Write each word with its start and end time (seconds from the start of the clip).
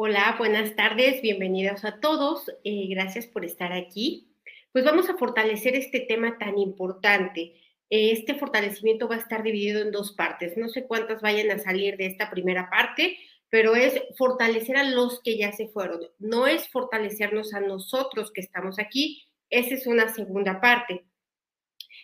Hola, 0.00 0.36
buenas 0.38 0.76
tardes, 0.76 1.20
bienvenidos 1.22 1.84
a 1.84 1.98
todos. 1.98 2.48
Eh, 2.62 2.86
gracias 2.88 3.26
por 3.26 3.44
estar 3.44 3.72
aquí. 3.72 4.28
Pues 4.70 4.84
vamos 4.84 5.10
a 5.10 5.16
fortalecer 5.16 5.74
este 5.74 5.98
tema 5.98 6.38
tan 6.38 6.56
importante. 6.56 7.56
Eh, 7.90 8.12
este 8.12 8.36
fortalecimiento 8.36 9.08
va 9.08 9.16
a 9.16 9.18
estar 9.18 9.42
dividido 9.42 9.82
en 9.82 9.90
dos 9.90 10.12
partes. 10.12 10.56
No 10.56 10.68
sé 10.68 10.86
cuántas 10.86 11.20
vayan 11.20 11.50
a 11.50 11.58
salir 11.58 11.96
de 11.96 12.06
esta 12.06 12.30
primera 12.30 12.70
parte, 12.70 13.18
pero 13.50 13.74
es 13.74 14.00
fortalecer 14.16 14.76
a 14.76 14.84
los 14.84 15.20
que 15.20 15.36
ya 15.36 15.50
se 15.50 15.66
fueron. 15.66 15.98
No 16.20 16.46
es 16.46 16.68
fortalecernos 16.68 17.52
a 17.52 17.58
nosotros 17.58 18.30
que 18.30 18.40
estamos 18.40 18.78
aquí. 18.78 19.24
Esa 19.50 19.74
es 19.74 19.88
una 19.88 20.14
segunda 20.14 20.60
parte. 20.60 21.06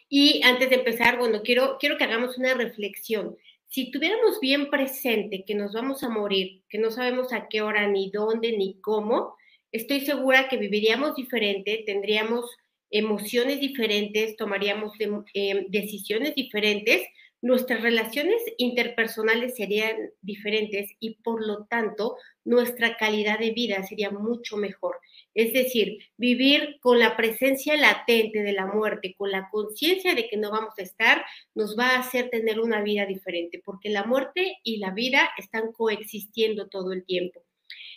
Y 0.08 0.42
antes 0.42 0.68
de 0.68 0.74
empezar, 0.74 1.16
bueno, 1.16 1.42
quiero, 1.44 1.76
quiero 1.78 1.96
que 1.96 2.02
hagamos 2.02 2.38
una 2.38 2.54
reflexión 2.54 3.36
si 3.74 3.90
tuviéramos 3.90 4.38
bien 4.38 4.70
presente 4.70 5.42
que 5.44 5.56
nos 5.56 5.72
vamos 5.72 6.04
a 6.04 6.08
morir, 6.08 6.62
que 6.68 6.78
no 6.78 6.92
sabemos 6.92 7.32
a 7.32 7.48
qué 7.48 7.60
hora, 7.60 7.88
ni 7.88 8.08
dónde, 8.08 8.56
ni 8.56 8.80
cómo, 8.80 9.34
estoy 9.72 10.02
segura 10.02 10.48
que 10.48 10.58
viviríamos 10.58 11.16
diferente, 11.16 11.82
tendríamos 11.84 12.48
emociones 12.88 13.58
diferentes, 13.58 14.36
tomaríamos 14.36 14.92
em, 15.00 15.66
decisiones 15.70 16.36
diferentes, 16.36 17.02
nuestras 17.42 17.82
relaciones 17.82 18.40
interpersonales 18.58 19.56
serían 19.56 19.96
diferentes 20.22 20.92
y 21.00 21.16
por 21.24 21.44
lo 21.44 21.64
tanto 21.64 22.16
nuestra 22.44 22.96
calidad 22.96 23.40
de 23.40 23.50
vida 23.50 23.82
sería 23.82 24.12
mucho 24.12 24.56
mejor. 24.56 25.00
Es 25.34 25.52
decir, 25.52 25.98
vivir 26.16 26.78
con 26.80 26.98
la 26.98 27.16
presencia 27.16 27.76
latente 27.76 28.42
de 28.42 28.52
la 28.52 28.66
muerte, 28.66 29.14
con 29.18 29.30
la 29.30 29.48
conciencia 29.50 30.14
de 30.14 30.28
que 30.28 30.36
no 30.36 30.50
vamos 30.50 30.74
a 30.78 30.82
estar, 30.82 31.24
nos 31.54 31.76
va 31.78 31.90
a 31.90 31.98
hacer 31.98 32.30
tener 32.30 32.60
una 32.60 32.82
vida 32.82 33.06
diferente, 33.06 33.60
porque 33.64 33.90
la 33.90 34.04
muerte 34.04 34.58
y 34.62 34.78
la 34.78 34.90
vida 34.90 35.30
están 35.36 35.72
coexistiendo 35.72 36.68
todo 36.68 36.92
el 36.92 37.04
tiempo. 37.04 37.42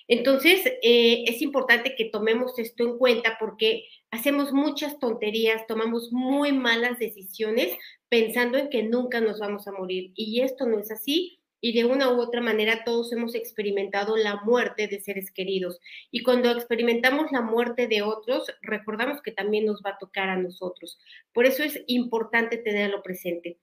Entonces, 0.08 0.66
eh, 0.82 1.26
es 1.28 1.42
importante 1.42 1.96
que 1.96 2.06
tomemos 2.06 2.58
esto 2.60 2.84
en 2.84 2.98
cuenta 2.98 3.38
porque 3.40 3.84
hacemos 4.10 4.54
muchas 4.54 5.00
tonterías, 5.00 5.68
tomamos 5.68 6.14
muy 6.14 6.54
malas 6.54 6.98
decisiones 6.98 7.76
pensando 8.08 8.58
en 8.58 8.70
que 8.70 8.84
nunca 8.84 9.20
nos 9.20 9.40
vamos 9.40 9.68
a 9.68 9.74
morir. 9.74 10.12
Y 10.16 10.42
esto 10.42 10.66
no 10.66 10.80
es 10.80 10.92
así 10.92 11.37
y 11.60 11.74
de 11.74 11.86
una 11.86 12.12
u 12.12 12.20
otra 12.22 12.42
manera 12.42 12.84
todos 12.84 13.12
hemos 13.12 13.36
experimentado 13.36 14.16
la 14.16 14.42
muerte 14.44 14.88
de 14.88 15.00
seres 15.00 15.32
queridos. 15.32 15.80
Y 16.12 16.24
cuando 16.24 16.52
experimentamos 16.52 17.32
la 17.32 17.42
muerte 17.42 17.88
de 17.88 18.02
otros, 18.02 18.52
recordamos 18.62 19.22
que 19.22 19.32
también 19.32 19.66
nos 19.66 19.82
va 19.86 19.92
a 19.92 19.98
tocar 19.98 20.30
a 20.30 20.38
nosotros. 20.38 21.00
Por 21.34 21.46
eso 21.46 21.64
es 21.64 21.82
importante 21.88 22.58
tenerlo 22.58 23.02
presente. 23.02 23.58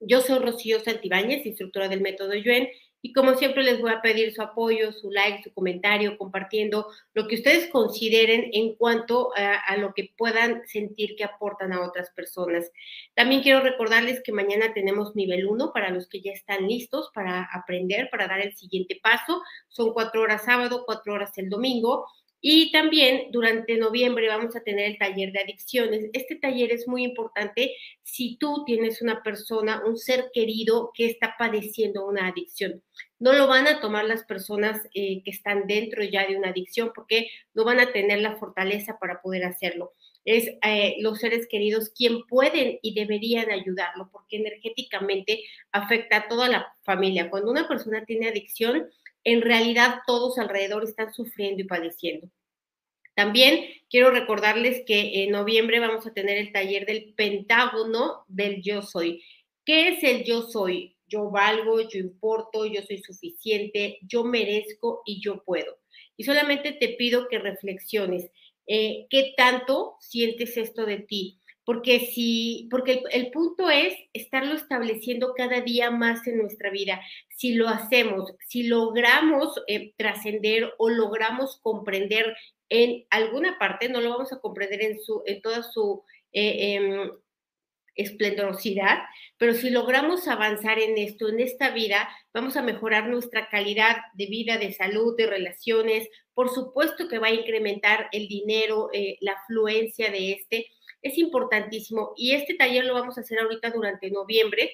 Yo 0.00 0.22
soy 0.22 0.38
Rocío 0.38 0.80
Santibáñez, 0.80 1.44
instructora 1.44 1.88
del 1.88 2.00
método 2.00 2.34
Yuen, 2.34 2.68
y 3.02 3.12
como 3.12 3.34
siempre 3.34 3.62
les 3.62 3.80
voy 3.80 3.90
a 3.92 4.02
pedir 4.02 4.32
su 4.32 4.42
apoyo, 4.42 4.92
su 4.92 5.10
like, 5.10 5.42
su 5.42 5.52
comentario, 5.52 6.18
compartiendo 6.18 6.86
lo 7.14 7.26
que 7.26 7.36
ustedes 7.36 7.68
consideren 7.70 8.50
en 8.52 8.74
cuanto 8.74 9.30
a, 9.36 9.76
lo 9.76 9.94
que 9.94 10.12
puedan 10.16 10.66
sentir 10.66 11.16
que 11.16 11.24
aportan 11.24 11.72
a 11.72 11.82
otras 11.86 12.10
personas. 12.10 12.70
También 13.14 13.42
quiero 13.42 13.60
recordarles 13.60 14.22
que 14.22 14.32
mañana 14.32 14.74
tenemos 14.74 15.16
nivel 15.16 15.46
1 15.46 15.72
para 15.72 15.90
los 15.90 16.08
que 16.08 16.20
ya 16.20 16.32
están 16.32 16.68
listos 16.68 17.10
para 17.14 17.48
aprender, 17.52 18.08
para 18.10 18.28
dar 18.28 18.40
el 18.40 18.54
siguiente 18.54 19.00
paso. 19.02 19.42
Son 19.68 19.92
cuatro 19.92 20.22
horas 20.22 20.44
sábado, 20.44 20.84
cuatro 20.84 21.14
horas 21.14 21.36
el 21.38 21.48
domingo. 21.48 22.06
Y 22.42 22.72
también 22.72 23.30
durante 23.32 23.76
noviembre 23.76 24.28
vamos 24.28 24.56
a 24.56 24.62
tener 24.62 24.86
el 24.86 24.98
taller 24.98 25.30
de 25.32 25.40
adicciones. 25.40 26.08
Este 26.14 26.36
taller 26.36 26.72
es 26.72 26.88
muy 26.88 27.04
importante 27.04 27.76
si 28.02 28.38
tú 28.38 28.64
tienes 28.64 29.02
una 29.02 29.22
persona, 29.22 29.82
un 29.84 29.98
ser 29.98 30.30
querido 30.32 30.90
que 30.94 31.06
está 31.06 31.34
padeciendo 31.38 32.06
una 32.06 32.28
adicción. 32.28 32.82
No 33.18 33.34
lo 33.34 33.46
van 33.46 33.66
a 33.66 33.80
tomar 33.80 34.06
las 34.06 34.24
personas 34.24 34.80
eh, 34.94 35.22
que 35.22 35.30
están 35.30 35.66
dentro 35.66 36.02
ya 36.02 36.26
de 36.26 36.36
una 36.36 36.48
adicción 36.48 36.92
porque 36.94 37.28
no 37.52 37.64
van 37.64 37.78
a 37.78 37.92
tener 37.92 38.22
la 38.22 38.36
fortaleza 38.36 38.98
para 38.98 39.20
poder 39.20 39.44
hacerlo. 39.44 39.92
Es 40.24 40.48
eh, 40.66 40.96
los 41.00 41.18
seres 41.18 41.46
queridos 41.46 41.90
quien 41.90 42.26
pueden 42.26 42.78
y 42.80 42.94
deberían 42.94 43.50
ayudarlo 43.50 44.08
porque 44.10 44.38
energéticamente 44.38 45.44
afecta 45.72 46.16
a 46.16 46.28
toda 46.28 46.48
la 46.48 46.74
familia. 46.82 47.28
Cuando 47.28 47.50
una 47.50 47.68
persona 47.68 48.04
tiene 48.06 48.28
adicción, 48.28 48.88
en 49.24 49.42
realidad 49.42 50.00
todos 50.06 50.38
alrededor 50.38 50.84
están 50.84 51.12
sufriendo 51.12 51.62
y 51.62 51.66
padeciendo. 51.66 52.28
También 53.20 53.66
quiero 53.90 54.10
recordarles 54.10 54.82
que 54.86 55.24
en 55.24 55.32
noviembre 55.32 55.78
vamos 55.78 56.06
a 56.06 56.14
tener 56.14 56.38
el 56.38 56.52
taller 56.52 56.86
del 56.86 57.12
pentágono 57.12 58.24
del 58.28 58.62
yo 58.62 58.80
soy. 58.80 59.22
¿Qué 59.62 59.88
es 59.88 60.02
el 60.02 60.24
yo 60.24 60.40
soy? 60.40 60.96
Yo 61.06 61.30
valgo, 61.30 61.82
yo 61.86 61.98
importo, 61.98 62.64
yo 62.64 62.80
soy 62.80 62.96
suficiente, 63.02 63.98
yo 64.00 64.24
merezco 64.24 65.02
y 65.04 65.20
yo 65.20 65.44
puedo. 65.44 65.76
Y 66.16 66.24
solamente 66.24 66.72
te 66.72 66.94
pido 66.94 67.28
que 67.28 67.38
reflexiones. 67.38 68.30
Eh, 68.66 69.06
¿Qué 69.10 69.34
tanto 69.36 69.96
sientes 70.00 70.56
esto 70.56 70.86
de 70.86 71.00
ti? 71.00 71.36
porque 71.70 72.00
si, 72.00 72.66
porque 72.68 73.04
el, 73.12 73.30
punto 73.30 73.70
es 73.70 73.94
estarlo 74.12 74.54
estableciendo 74.54 75.34
cada 75.36 75.60
día 75.60 75.92
más 75.92 76.26
en 76.26 76.38
nuestra 76.38 76.68
vida. 76.70 77.00
Si 77.36 77.54
lo 77.54 77.68
hacemos, 77.68 78.32
si 78.48 78.64
logramos 78.64 79.62
eh, 79.68 79.92
trascender 79.96 80.72
o 80.78 80.88
logramos 80.88 81.60
comprender 81.62 82.34
en 82.70 83.04
alguna 83.10 83.58
parte, 83.58 83.88
no 83.88 84.00
lo 84.00 84.10
vamos 84.10 84.32
a 84.32 84.40
comprender 84.40 84.82
en, 84.82 85.00
su, 85.00 85.22
en 85.26 85.42
toda 85.42 85.62
su 85.62 86.02
eh, 86.32 86.74
em, 86.74 87.10
esplendorosidad, 87.96 89.00
pero 89.36 89.52
si 89.54 89.68
logramos 89.70 90.28
avanzar 90.28 90.78
en 90.78 90.96
esto, 90.96 91.28
en 91.28 91.40
esta 91.40 91.70
vida, 91.70 92.08
vamos 92.32 92.56
a 92.56 92.62
mejorar 92.62 93.08
nuestra 93.08 93.48
calidad 93.48 93.96
de 94.14 94.26
vida, 94.26 94.56
de 94.56 94.72
salud, 94.72 95.16
de 95.16 95.26
relaciones. 95.26 96.08
Por 96.32 96.48
supuesto 96.48 97.08
que 97.08 97.18
va 97.18 97.26
a 97.26 97.34
incrementar 97.34 98.08
el 98.12 98.28
dinero, 98.28 98.88
eh, 98.92 99.18
la 99.20 99.32
afluencia 99.32 100.10
de 100.10 100.32
este 100.32 100.68
es 101.02 101.18
importantísimo. 101.18 102.12
Y 102.16 102.32
este 102.32 102.54
taller 102.54 102.84
lo 102.84 102.94
vamos 102.94 103.18
a 103.18 103.22
hacer 103.22 103.40
ahorita 103.40 103.70
durante 103.70 104.10
noviembre 104.10 104.70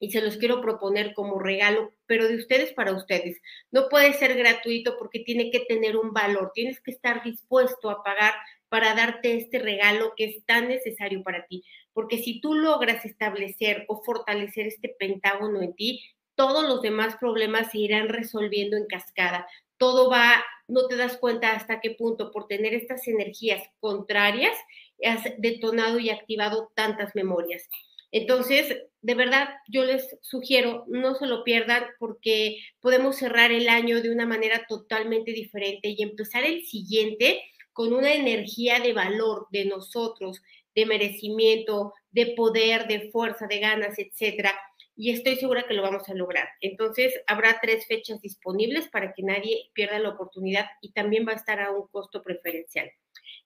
y 0.00 0.10
se 0.10 0.20
los 0.20 0.36
quiero 0.36 0.60
proponer 0.60 1.14
como 1.14 1.38
regalo, 1.38 1.92
pero 2.06 2.28
de 2.28 2.36
ustedes 2.36 2.72
para 2.72 2.92
ustedes. 2.92 3.40
No 3.70 3.88
puede 3.88 4.12
ser 4.12 4.36
gratuito 4.36 4.96
porque 4.98 5.20
tiene 5.20 5.50
que 5.50 5.60
tener 5.60 5.96
un 5.96 6.12
valor, 6.12 6.52
tienes 6.54 6.80
que 6.80 6.90
estar 6.90 7.22
dispuesto 7.22 7.90
a 7.90 8.02
pagar 8.02 8.34
para 8.68 8.94
darte 8.94 9.36
este 9.36 9.58
regalo 9.58 10.12
que 10.16 10.24
es 10.24 10.44
tan 10.44 10.68
necesario 10.68 11.22
para 11.22 11.46
ti. 11.46 11.64
Porque 11.92 12.18
si 12.18 12.40
tú 12.40 12.54
logras 12.54 13.04
establecer 13.04 13.84
o 13.88 14.02
fortalecer 14.02 14.66
este 14.66 14.94
pentágono 14.98 15.62
en 15.62 15.74
ti, 15.74 16.02
todos 16.34 16.68
los 16.68 16.82
demás 16.82 17.16
problemas 17.16 17.70
se 17.70 17.78
irán 17.78 18.08
resolviendo 18.08 18.76
en 18.76 18.86
cascada. 18.86 19.46
Todo 19.78 20.10
va, 20.10 20.44
no 20.68 20.86
te 20.86 20.96
das 20.96 21.16
cuenta 21.16 21.52
hasta 21.52 21.80
qué 21.80 21.90
punto 21.92 22.30
por 22.30 22.46
tener 22.46 22.74
estas 22.74 23.06
energías 23.08 23.62
contrarias 23.80 24.56
has 25.04 25.24
detonado 25.38 25.98
y 25.98 26.10
activado 26.10 26.70
tantas 26.74 27.14
memorias. 27.14 27.68
Entonces, 28.12 28.76
de 29.00 29.14
verdad, 29.14 29.48
yo 29.68 29.84
les 29.84 30.16
sugiero, 30.22 30.84
no 30.88 31.14
se 31.14 31.26
lo 31.26 31.44
pierdan 31.44 31.84
porque 31.98 32.58
podemos 32.80 33.16
cerrar 33.16 33.52
el 33.52 33.68
año 33.68 34.02
de 34.02 34.10
una 34.10 34.26
manera 34.26 34.64
totalmente 34.68 35.32
diferente 35.32 35.94
y 35.96 36.02
empezar 36.02 36.44
el 36.44 36.64
siguiente 36.64 37.42
con 37.72 37.92
una 37.92 38.14
energía 38.14 38.80
de 38.80 38.92
valor 38.92 39.48
de 39.50 39.66
nosotros, 39.66 40.42
de 40.74 40.86
merecimiento, 40.86 41.92
de 42.10 42.34
poder, 42.36 42.86
de 42.86 43.10
fuerza, 43.10 43.46
de 43.46 43.60
ganas, 43.60 43.98
etcétera. 43.98 44.54
Y 44.96 45.10
estoy 45.10 45.36
segura 45.36 45.66
que 45.68 45.74
lo 45.74 45.82
vamos 45.82 46.08
a 46.08 46.14
lograr. 46.14 46.48
Entonces, 46.60 47.14
habrá 47.26 47.58
tres 47.60 47.86
fechas 47.86 48.20
disponibles 48.22 48.88
para 48.88 49.12
que 49.12 49.22
nadie 49.22 49.70
pierda 49.74 49.98
la 49.98 50.08
oportunidad 50.08 50.66
y 50.80 50.92
también 50.92 51.26
va 51.28 51.32
a 51.32 51.36
estar 51.36 51.60
a 51.60 51.70
un 51.70 51.86
costo 51.88 52.22
preferencial. 52.22 52.90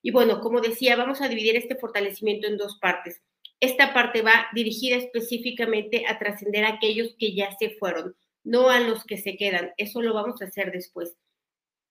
Y 0.01 0.13
bueno, 0.13 0.41
como 0.41 0.61
decía, 0.61 0.97
vamos 0.97 1.21
a 1.21 1.29
dividir 1.29 1.57
este 1.57 1.77
fortalecimiento 1.77 2.47
en 2.47 2.57
dos 2.57 2.79
partes. 2.81 3.21
Esta 3.61 3.93
parte 3.93 4.23
va 4.23 4.49
dirigida 4.55 4.97
específicamente 4.97 6.05
a 6.07 6.19
trascender 6.19 6.65
a 6.65 6.75
aquellos 6.75 7.15
que 7.19 7.35
ya 7.35 7.55
se 7.59 7.71
fueron, 7.79 8.17
no 8.43 8.71
a 8.71 8.81
los 8.81 9.05
que 9.05 9.19
se 9.19 9.37
quedan. 9.37 9.73
Eso 9.77 10.01
lo 10.01 10.15
vamos 10.15 10.41
a 10.41 10.47
hacer 10.47 10.73
después. 10.73 11.17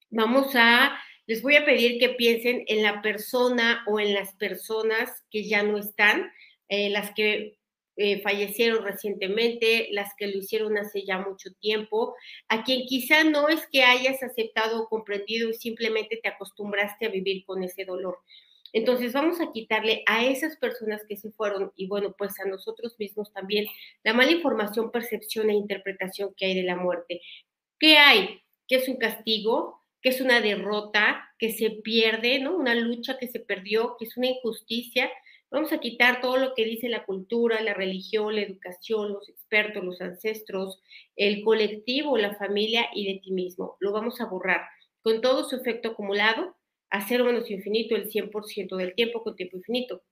Vamos 0.10 0.56
a, 0.56 1.00
les 1.28 1.44
voy 1.44 1.56
a 1.56 1.66
pedir 1.66 2.00
que 2.00 2.10
piensen 2.10 2.64
en 2.68 2.82
la 2.82 3.02
persona 3.04 3.84
o 3.88 4.00
en 4.00 4.16
las 4.16 4.34
personas 4.36 5.24
que 5.30 5.48
ya 5.48 5.62
no 5.62 5.78
están, 5.78 6.32
eh, 6.68 6.90
las 6.90 7.14
que 7.14 7.60
eh, 8.02 8.22
fallecieron 8.22 8.84
recientemente, 8.84 9.90
las 9.92 10.14
que 10.18 10.28
lo 10.28 10.38
hicieron 10.38 10.78
hace 10.78 11.06
ya 11.06 11.20
mucho 11.20 11.52
tiempo, 11.60 12.16
a 12.48 12.64
quien 12.64 12.86
quizá 12.86 13.26
no 13.26 13.50
es 13.50 13.68
que 13.72 13.84
hayas 13.84 14.24
aceptado 14.24 14.82
o 14.82 14.88
comprendido 14.88 15.52
simplemente 15.52 16.18
te 16.24 16.30
acostumbraste 16.30 17.06
a 17.06 17.10
vivir 17.10 17.44
con 17.46 17.62
ese 17.62 17.84
dolor. 17.84 18.18
Entonces 18.74 19.14
vamos 19.14 19.42
a 19.42 19.52
quitarle 19.52 20.04
a 20.08 20.26
esas 20.26 20.58
personas 20.58 21.02
que 21.08 21.18
se 21.18 21.32
fueron 21.32 21.72
y 21.76 21.88
bueno, 21.88 22.16
pues 22.18 22.40
a 22.40 22.48
nosotros 22.48 22.96
mismos 23.00 23.32
también 23.34 23.66
la 24.04 24.14
mala 24.14 24.32
información, 24.32 24.92
percepción 24.92 25.50
e 25.50 25.56
interpretación 25.56 26.34
que 26.36 26.46
hay 26.46 26.56
de 26.56 26.64
la 26.64 26.76
muerte. 26.76 27.22
¿Qué 27.80 27.98
hay? 27.98 28.42
¿Qué 28.68 28.78
es 28.78 28.88
un 28.88 28.98
castigo? 28.98 29.84
¿Qué 30.02 30.10
es 30.10 30.22
una 30.22 30.42
derrota? 30.42 31.30
¿Que 31.38 31.52
se 31.52 31.72
pierde? 31.72 32.40
¿No? 32.40 32.56
Una 32.56 32.76
lucha 32.76 33.18
que 33.18 33.28
se 33.28 33.40
perdió, 33.40 33.96
que 33.98 34.06
es 34.06 34.18
una 34.18 34.28
injusticia, 34.28 35.10
Vamos 35.52 35.74
a 35.74 35.80
quitar 35.80 36.22
todo 36.22 36.38
lo 36.38 36.54
que 36.54 36.64
dice 36.64 36.90
la 36.90 37.06
cultura, 37.06 37.60
la 37.62 37.74
religión, 37.74 38.36
la 38.36 38.42
educación, 38.42 39.14
los 39.14 39.28
expertos, 39.30 39.84
los 39.84 40.00
ancestros, 40.00 40.80
el 41.16 41.44
colectivo, 41.44 42.20
la 42.20 42.36
familia 42.36 42.88
y 42.94 43.12
de 43.12 43.20
ti 43.20 43.32
mismo. 43.32 43.76
Lo 43.80 43.92
vamos 43.92 44.22
a 44.22 44.26
borrar 44.26 44.62
con 45.02 45.22
todo 45.22 45.50
su 45.50 45.56
efecto 45.56 45.90
acumulado 45.90 46.56
a 46.90 47.08
cero 47.08 47.26
menos 47.26 47.50
infinito 47.50 47.96
el 47.96 48.10
100% 48.10 48.76
del 48.76 48.96
tiempo 48.96 49.24
con 49.24 49.36
tiempo 49.36 49.58
infinito. 49.58 50.04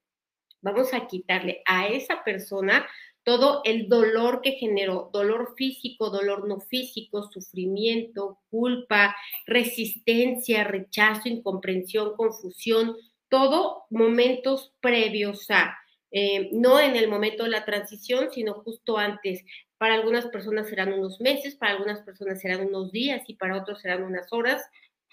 Vamos 0.61 0.93
a 0.93 1.07
quitarle 1.07 1.61
a 1.65 1.87
esa 1.87 2.23
persona 2.23 2.87
todo 3.27 3.61
el 3.65 3.89
dolor 3.89 4.39
que 4.41 4.53
generó, 4.53 5.09
dolor 5.11 5.53
físico, 5.57 6.09
dolor 6.09 6.47
no 6.47 6.61
físico, 6.61 7.29
sufrimiento, 7.29 8.39
culpa, 8.49 9.15
resistencia, 9.45 10.63
rechazo, 10.63 11.27
incomprensión, 11.27 12.15
confusión, 12.15 12.95
todo 13.27 13.83
momentos 13.89 14.73
previos 14.79 15.51
a, 15.51 15.77
eh, 16.11 16.49
no 16.53 16.79
en 16.79 16.95
el 16.95 17.09
momento 17.09 17.43
de 17.43 17.49
la 17.49 17.65
transición, 17.65 18.29
sino 18.31 18.53
justo 18.63 18.97
antes. 18.97 19.43
Para 19.77 19.95
algunas 19.95 20.27
personas 20.27 20.69
serán 20.69 20.93
unos 20.93 21.19
meses, 21.19 21.55
para 21.55 21.73
algunas 21.73 21.99
personas 22.03 22.39
serán 22.39 22.65
unos 22.65 22.93
días 22.93 23.23
y 23.27 23.35
para 23.35 23.57
otros 23.57 23.81
serán 23.81 24.03
unas 24.03 24.31
horas, 24.31 24.63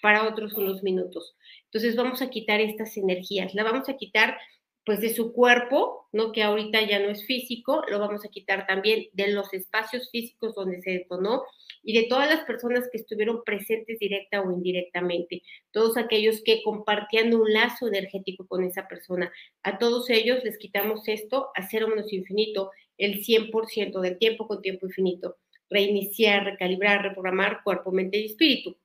para 0.04 0.28
otros 0.28 0.52
unos 0.52 0.82
minutos. 0.82 1.34
Entonces 1.64 1.96
vamos 1.96 2.20
a 2.20 2.28
quitar 2.28 2.60
estas 2.60 2.94
energías, 2.98 3.54
la 3.54 3.64
vamos 3.64 3.88
a 3.88 3.96
quitar 3.96 4.36
pues 4.84 5.00
de 5.00 5.08
su 5.14 5.32
cuerpo, 5.32 6.10
¿no? 6.12 6.30
Que 6.30 6.42
ahorita 6.42 6.82
ya 6.82 6.98
no 6.98 7.08
es 7.08 7.24
físico, 7.24 7.82
lo 7.88 7.98
vamos 7.98 8.22
a 8.22 8.28
quitar 8.28 8.66
también 8.66 9.06
de 9.14 9.28
los 9.28 9.54
espacios 9.54 10.10
físicos 10.10 10.54
donde 10.54 10.82
se 10.82 10.90
detonó 10.90 11.44
y 11.82 11.94
de 11.94 12.06
todas 12.06 12.28
las 12.28 12.44
personas 12.44 12.90
que 12.92 12.98
estuvieron 12.98 13.44
presentes 13.44 13.98
directa 13.98 14.42
o 14.42 14.52
indirectamente, 14.52 15.42
todos 15.72 15.96
aquellos 15.96 16.42
que 16.44 16.62
compartían 16.62 17.32
un 17.32 17.50
lazo 17.50 17.88
energético 17.88 18.46
con 18.46 18.62
esa 18.62 18.86
persona. 18.86 19.32
A 19.62 19.78
todos 19.78 20.10
ellos 20.10 20.44
les 20.44 20.58
quitamos 20.58 21.08
esto 21.08 21.48
a 21.54 21.66
cero 21.66 21.88
menos 21.88 22.12
infinito, 22.12 22.72
el 22.98 23.24
100% 23.24 24.00
del 24.00 24.18
tiempo 24.18 24.46
con 24.46 24.60
tiempo 24.60 24.84
infinito. 24.84 25.38
Reiniciar, 25.70 26.44
recalibrar, 26.44 27.00
reprogramar 27.00 27.62
cuerpo, 27.64 27.90
mente 27.90 28.18
y 28.18 28.26
espíritu. 28.26 28.76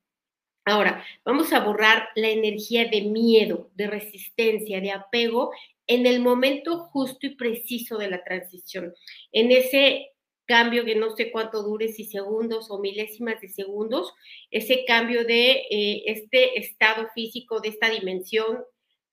Ahora, 0.66 1.04
vamos 1.26 1.52
a 1.54 1.62
borrar 1.62 2.10
la 2.16 2.30
energía 2.30 2.86
de 2.86 3.02
miedo, 3.02 3.72
de 3.76 3.88
resistencia, 3.88 4.82
de 4.82 4.92
apego 4.92 5.52
en 5.88 6.06
el 6.06 6.20
momento 6.20 6.78
justo 6.78 7.26
y 7.26 7.36
preciso 7.36 7.98
de 7.98 8.10
la 8.10 8.24
transición, 8.24 8.94
en 9.32 9.52
ese 9.52 10.12
cambio 10.46 10.84
que 10.84 10.96
no 10.96 11.16
sé 11.16 11.32
cuánto 11.32 11.62
dure, 11.62 11.90
si 11.90 12.06
segundos 12.06 12.72
o 12.72 12.80
milésimas 12.80 13.40
de 13.40 13.50
segundos, 13.50 14.12
ese 14.50 14.84
cambio 14.86 15.24
de 15.24 15.52
eh, 15.70 16.04
este 16.08 16.60
estado 16.60 17.08
físico, 17.14 17.60
de 17.60 17.70
esta 17.70 17.88
dimensión 17.90 18.58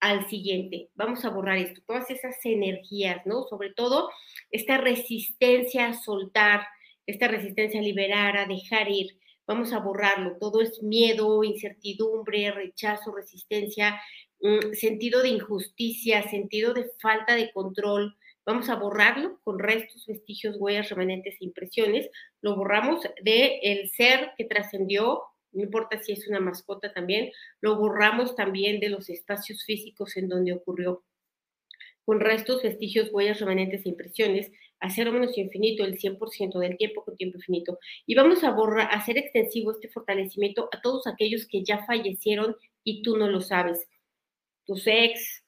al 0.00 0.28
siguiente. 0.31 0.88
Vamos 0.94 1.26
a 1.26 1.31
borrar 1.31 1.58
esto, 1.58 1.82
todas 1.87 2.10
esas 2.10 2.37
energías, 2.44 3.25
¿no? 3.26 3.43
Sobre 3.44 3.70
todo 3.72 4.08
esta 4.50 4.78
resistencia 4.78 5.88
a 5.88 5.94
soltar, 5.94 6.66
esta 7.06 7.28
resistencia 7.28 7.81
a 7.81 7.82
liberar, 7.82 8.38
a 8.38 8.46
dejar 8.46 8.90
ir. 8.90 9.19
Vamos 9.46 9.72
a 9.72 9.78
borrarlo. 9.78 10.37
Todo 10.38 10.60
es 10.60 10.82
miedo, 10.82 11.44
incertidumbre, 11.44 12.50
rechazo, 12.50 13.14
resistencia, 13.14 14.00
sentido 14.72 15.22
de 15.22 15.28
injusticia, 15.31 16.28
sentido 16.28 16.75
de 16.75 16.90
falta 17.00 17.34
de 17.34 17.52
control. 17.52 18.16
Vamos 18.44 18.69
a 18.69 18.76
borrarlo 18.76 19.40
con 19.43 19.58
restos, 19.58 20.06
vestigios, 20.06 20.56
huellas, 20.58 20.88
remanentes 20.90 21.34
e 21.40 21.44
impresiones. 21.44 22.08
Lo 22.40 22.56
borramos 22.56 23.02
del 23.22 23.52
el 23.62 23.90
ser 23.90 24.32
que 24.37 24.44
trascendió, 24.44 25.22
no 25.52 25.62
importa 25.62 25.98
si 26.02 26.12
es 26.12 26.28
una 26.28 26.40
mascota 26.40 26.93
también, 26.93 27.32
lo 27.60 27.76
borramos 27.76 28.37
también 28.37 28.78
de 28.78 28.90
los 28.90 29.08
espacios 29.10 29.64
físicos 29.64 30.16
en 30.16 30.28
donde 30.28 30.52
ocurrió. 30.52 31.02
Con 32.04 32.20
restos, 32.20 32.62
vestigios, 32.62 33.10
huellas, 33.12 33.40
remanentes 33.40 33.84
e 33.84 33.88
impresiones, 33.88 34.52
a 34.81 34.90
cero 34.90 35.12
menos 35.12 35.37
infinito, 35.38 35.84
el 35.84 35.99
100% 35.99 36.58
del 36.58 36.76
tiempo 36.76 37.05
con 37.05 37.17
tiempo 37.17 37.38
infinito. 37.38 37.78
Y 38.06 38.14
vamos 38.14 38.44
a 38.44 38.50
borrar, 38.50 38.90
a 38.90 38.96
hacer 38.96 39.19
extensivo 39.19 39.73
este 39.73 39.88
fortalecimiento 39.88 40.69
a 40.73 40.81
todos 40.81 41.06
aquellos 41.06 41.46
que 41.46 41.64
ya 41.64 41.84
fallecieron 41.87 42.56
y 42.84 43.02
tú 43.02 43.17
no 43.17 43.28
lo 43.28 43.40
sabes 43.40 43.88
tus 44.67 44.87
ex, 44.87 45.44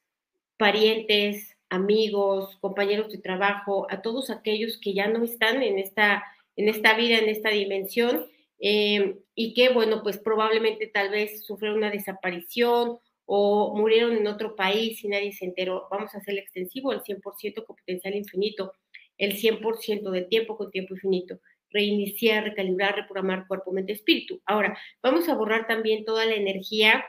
parientes, 0.56 1.56
amigos, 1.68 2.56
compañeros 2.60 3.12
de 3.12 3.18
trabajo, 3.18 3.86
a 3.90 4.00
todos 4.00 4.30
aquellos 4.30 4.78
que 4.78 4.94
ya 4.94 5.08
no 5.08 5.22
están 5.24 5.62
en 5.62 5.78
esta, 5.78 6.24
en 6.56 6.68
esta 6.68 6.96
vida, 6.96 7.18
en 7.18 7.28
esta 7.28 7.50
dimensión, 7.50 8.26
eh, 8.60 9.18
y 9.34 9.54
que, 9.54 9.68
bueno, 9.68 10.02
pues 10.02 10.18
probablemente 10.18 10.86
tal 10.86 11.10
vez 11.10 11.44
sufrieron 11.44 11.78
una 11.78 11.90
desaparición 11.90 12.98
o 13.26 13.76
murieron 13.76 14.16
en 14.16 14.26
otro 14.26 14.56
país 14.56 15.04
y 15.04 15.08
nadie 15.08 15.32
se 15.32 15.44
enteró. 15.44 15.86
Vamos 15.90 16.14
a 16.14 16.18
hacer 16.18 16.38
extensivo 16.38 16.92
el 16.92 17.02
100% 17.02 17.64
con 17.66 17.76
potencial 17.76 18.14
infinito, 18.14 18.72
el 19.18 19.36
100% 19.36 20.10
del 20.10 20.28
tiempo 20.28 20.56
con 20.56 20.70
tiempo 20.70 20.94
infinito. 20.94 21.40
Reiniciar, 21.70 22.44
recalibrar, 22.44 22.96
reprogramar 22.96 23.46
cuerpo, 23.46 23.72
mente, 23.72 23.92
espíritu. 23.92 24.40
Ahora, 24.46 24.78
vamos 25.02 25.28
a 25.28 25.34
borrar 25.34 25.66
también 25.66 26.04
toda 26.04 26.24
la 26.24 26.34
energía 26.34 27.04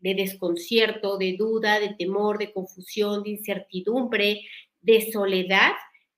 de 0.00 0.14
desconcierto, 0.14 1.18
de 1.18 1.34
duda, 1.36 1.80
de 1.80 1.94
temor, 1.94 2.38
de 2.38 2.52
confusión, 2.52 3.22
de 3.22 3.30
incertidumbre, 3.30 4.42
de 4.80 5.10
soledad, 5.10 5.72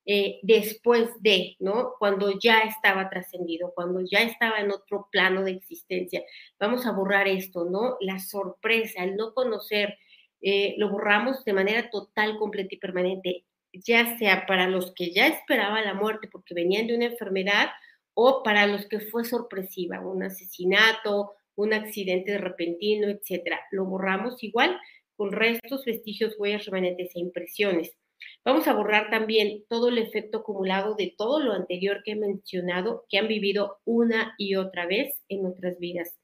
eh, 0.05 0.39
después 0.41 1.09
de, 1.19 1.57
¿no? 1.59 1.93
Cuando 1.99 2.37
ya 2.39 2.59
estaba 2.59 3.09
trascendido, 3.09 3.73
cuando 3.75 4.01
ya 4.01 4.19
estaba 4.19 4.59
en 4.59 4.71
otro 4.71 5.09
plano 5.11 5.43
de 5.43 5.51
existencia. 5.51 6.23
Vamos 6.59 6.85
a 6.85 6.93
borrar 6.93 7.27
esto, 7.27 7.65
¿no? 7.65 7.97
La 7.99 8.19
sorpresa, 8.19 9.03
el 9.03 9.17
no 9.17 9.33
conocer, 9.33 9.97
eh, 10.41 10.75
lo 10.77 10.89
borramos 10.89 11.43
de 11.43 11.53
manera 11.53 11.89
total, 11.89 12.37
completa 12.37 12.75
y 12.75 12.77
permanente, 12.77 13.45
ya 13.83 14.17
sea 14.17 14.45
para 14.45 14.67
los 14.67 14.93
que 14.93 15.11
ya 15.11 15.27
esperaban 15.27 15.85
la 15.85 15.93
muerte 15.93 16.27
porque 16.31 16.53
venían 16.53 16.87
de 16.87 16.95
una 16.95 17.05
enfermedad 17.05 17.69
o 18.13 18.43
para 18.43 18.67
los 18.67 18.87
que 18.87 18.99
fue 18.99 19.25
sorpresiva, 19.25 19.99
un 19.99 20.23
asesinato, 20.23 21.33
un 21.55 21.73
accidente 21.73 22.37
repentino, 22.37 23.09
etcétera. 23.09 23.59
Lo 23.71 23.85
borramos 23.85 24.43
igual 24.43 24.79
con 25.15 25.31
restos, 25.31 25.85
vestigios, 25.85 26.35
huellas, 26.37 26.65
remanentes 26.65 27.15
e 27.15 27.19
impresiones. 27.19 27.97
Vamos 28.43 28.67
a 28.67 28.73
borrar 28.73 29.09
también 29.09 29.63
todo 29.67 29.89
el 29.89 29.97
efecto 29.97 30.39
acumulado 30.39 30.95
de 30.95 31.13
todo 31.17 31.39
lo 31.39 31.53
anterior 31.53 32.01
que 32.03 32.11
he 32.11 32.15
mencionado, 32.15 33.05
que 33.09 33.17
han 33.17 33.27
vivido 33.27 33.79
una 33.85 34.33
y 34.37 34.55
otra 34.55 34.85
vez 34.85 35.13
en 35.27 35.43
nuestras 35.43 35.77
vidas. 35.79 36.17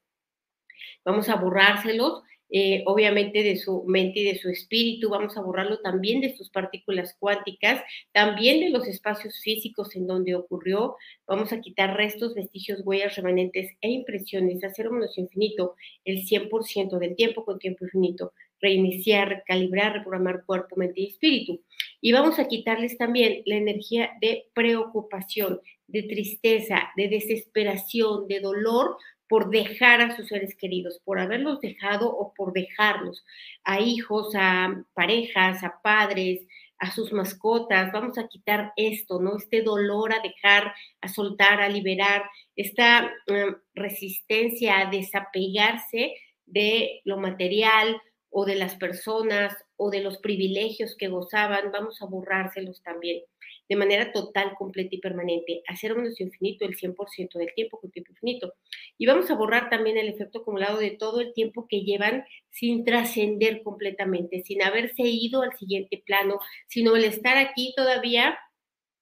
Vamos 1.04 1.28
a 1.28 1.36
borrárselos 1.36 2.22
eh, 2.56 2.84
obviamente 2.86 3.42
de 3.42 3.56
su 3.56 3.82
mente 3.82 4.20
y 4.20 4.24
de 4.26 4.38
su 4.38 4.48
espíritu, 4.48 5.08
vamos 5.08 5.36
a 5.36 5.40
borrarlo 5.40 5.80
también 5.80 6.20
de 6.20 6.36
sus 6.36 6.50
partículas 6.50 7.16
cuánticas, 7.18 7.82
también 8.12 8.60
de 8.60 8.70
los 8.70 8.86
espacios 8.86 9.40
físicos 9.40 9.96
en 9.96 10.06
donde 10.06 10.36
ocurrió, 10.36 10.94
vamos 11.26 11.52
a 11.52 11.60
quitar 11.60 11.96
restos, 11.96 12.32
vestigios, 12.36 12.82
huellas, 12.84 13.16
remanentes 13.16 13.72
e 13.80 13.90
impresiones, 13.90 14.62
hacer 14.62 14.88
menos 14.88 15.18
infinito 15.18 15.74
el 16.04 16.24
100% 16.24 17.00
del 17.00 17.16
tiempo 17.16 17.44
con 17.44 17.58
tiempo 17.58 17.86
infinito, 17.86 18.32
reiniciar, 18.60 19.30
recalibrar, 19.30 19.94
reprogramar 19.94 20.44
cuerpo, 20.46 20.76
mente 20.76 21.00
y 21.00 21.08
espíritu. 21.08 21.60
Y 22.00 22.12
vamos 22.12 22.38
a 22.38 22.46
quitarles 22.46 22.96
también 22.96 23.42
la 23.46 23.56
energía 23.56 24.12
de 24.20 24.44
preocupación, 24.54 25.60
de 25.88 26.04
tristeza, 26.04 26.90
de 26.96 27.08
desesperación, 27.08 28.28
de 28.28 28.38
dolor 28.38 28.96
por 29.28 29.50
dejar 29.50 30.00
a 30.00 30.16
sus 30.16 30.28
seres 30.28 30.54
queridos, 30.56 31.00
por 31.04 31.18
haberlos 31.18 31.60
dejado 31.60 32.10
o 32.10 32.34
por 32.34 32.52
dejarlos 32.52 33.24
a 33.64 33.80
hijos, 33.80 34.34
a 34.34 34.84
parejas, 34.94 35.62
a 35.64 35.80
padres, 35.82 36.46
a 36.78 36.90
sus 36.90 37.12
mascotas. 37.12 37.92
Vamos 37.92 38.18
a 38.18 38.28
quitar 38.28 38.72
esto, 38.76 39.20
¿no? 39.20 39.36
Este 39.36 39.62
dolor 39.62 40.12
a 40.12 40.20
dejar, 40.20 40.74
a 41.00 41.08
soltar, 41.08 41.60
a 41.60 41.68
liberar, 41.68 42.24
esta 42.56 43.12
mm, 43.26 43.54
resistencia 43.74 44.80
a 44.80 44.90
desapegarse 44.90 46.14
de 46.46 47.00
lo 47.04 47.16
material 47.16 48.00
o 48.30 48.44
de 48.44 48.56
las 48.56 48.76
personas 48.76 49.54
o 49.84 49.90
de 49.90 50.00
los 50.00 50.16
privilegios 50.16 50.96
que 50.96 51.08
gozaban. 51.08 51.70
Vamos 51.70 52.00
a 52.00 52.06
borrárselos 52.06 52.82
también 52.82 53.22
de 53.68 53.76
manera 53.76 54.12
total, 54.12 54.54
completa 54.56 54.94
y 54.94 54.98
permanente, 54.98 55.62
hacer 55.66 55.94
menos 55.94 56.20
infinito 56.20 56.64
el 56.64 56.76
100% 56.76 57.34
del 57.34 57.54
tiempo 57.54 57.78
con 57.78 57.90
tiempo 57.90 58.12
infinito. 58.12 58.54
Y 58.96 59.06
vamos 59.06 59.30
a 59.30 59.34
borrar 59.34 59.68
también 59.68 59.98
el 59.98 60.08
efecto 60.08 60.38
acumulado 60.38 60.78
de 60.78 60.92
todo 60.92 61.20
el 61.20 61.34
tiempo 61.34 61.66
que 61.68 61.82
llevan 61.82 62.24
sin 62.50 62.84
trascender 62.84 63.62
completamente, 63.62 64.42
sin 64.42 64.62
haberse 64.62 65.02
ido 65.02 65.42
al 65.42 65.54
siguiente 65.56 66.02
plano, 66.04 66.38
sino 66.66 66.96
el 66.96 67.04
estar 67.04 67.36
aquí 67.36 67.74
todavía 67.76 68.38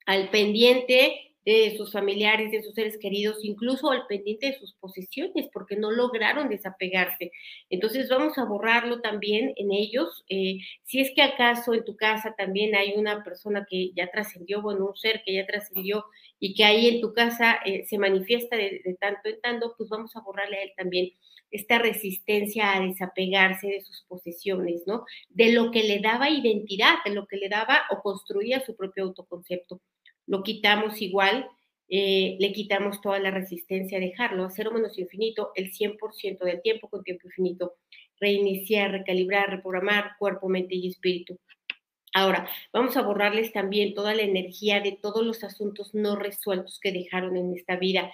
al 0.04 0.30
pendiente 0.30 1.31
de 1.44 1.76
sus 1.76 1.92
familiares, 1.92 2.52
de 2.52 2.62
sus 2.62 2.74
seres 2.74 2.98
queridos, 2.98 3.38
incluso 3.42 3.90
al 3.90 4.06
pendiente 4.06 4.46
de 4.46 4.58
sus 4.58 4.74
posesiones, 4.74 5.48
porque 5.52 5.76
no 5.76 5.90
lograron 5.90 6.48
desapegarse. 6.48 7.32
Entonces 7.70 8.08
vamos 8.08 8.38
a 8.38 8.44
borrarlo 8.44 9.00
también 9.00 9.52
en 9.56 9.72
ellos. 9.72 10.24
Eh, 10.28 10.58
si 10.84 11.00
es 11.00 11.10
que 11.14 11.22
acaso 11.22 11.74
en 11.74 11.84
tu 11.84 11.96
casa 11.96 12.34
también 12.36 12.74
hay 12.74 12.94
una 12.96 13.24
persona 13.24 13.66
que 13.68 13.92
ya 13.94 14.10
trascendió, 14.10 14.62
bueno, 14.62 14.86
un 14.86 14.96
ser 14.96 15.22
que 15.24 15.34
ya 15.34 15.46
trascendió 15.46 16.04
y 16.38 16.54
que 16.54 16.64
ahí 16.64 16.88
en 16.88 17.00
tu 17.00 17.12
casa 17.12 17.58
eh, 17.64 17.84
se 17.86 17.98
manifiesta 17.98 18.56
de, 18.56 18.80
de 18.84 18.94
tanto 19.00 19.28
en 19.28 19.40
tanto, 19.40 19.74
pues 19.76 19.90
vamos 19.90 20.14
a 20.16 20.20
borrarle 20.20 20.58
a 20.58 20.62
él 20.62 20.72
también 20.76 21.10
esta 21.50 21.78
resistencia 21.78 22.74
a 22.74 22.80
desapegarse 22.80 23.68
de 23.68 23.82
sus 23.82 24.04
posesiones, 24.08 24.82
¿no? 24.86 25.04
De 25.28 25.52
lo 25.52 25.70
que 25.70 25.82
le 25.82 26.00
daba 26.00 26.30
identidad, 26.30 26.94
de 27.04 27.12
lo 27.12 27.26
que 27.26 27.36
le 27.36 27.48
daba 27.48 27.82
o 27.90 28.00
construía 28.00 28.64
su 28.64 28.74
propio 28.74 29.04
autoconcepto 29.04 29.80
lo 30.32 30.42
quitamos 30.42 31.02
igual, 31.02 31.46
eh, 31.90 32.38
le 32.40 32.52
quitamos 32.54 33.02
toda 33.02 33.18
la 33.18 33.30
resistencia 33.30 33.98
a 33.98 34.00
dejarlo, 34.00 34.46
a 34.46 34.50
cero 34.50 34.70
menos 34.72 34.98
infinito, 34.98 35.52
el 35.56 35.70
100% 35.70 36.46
del 36.46 36.62
tiempo 36.62 36.88
con 36.88 37.04
tiempo 37.04 37.26
infinito, 37.26 37.74
reiniciar, 38.18 38.92
recalibrar, 38.92 39.50
reprogramar 39.50 40.12
cuerpo, 40.18 40.48
mente 40.48 40.74
y 40.74 40.88
espíritu. 40.88 41.38
Ahora, 42.14 42.48
vamos 42.72 42.96
a 42.96 43.02
borrarles 43.02 43.52
también 43.52 43.92
toda 43.92 44.14
la 44.14 44.22
energía 44.22 44.80
de 44.80 44.92
todos 44.92 45.22
los 45.22 45.44
asuntos 45.44 45.92
no 45.92 46.16
resueltos 46.16 46.80
que 46.80 46.92
dejaron 46.92 47.36
en 47.36 47.52
esta 47.54 47.76
vida, 47.76 48.10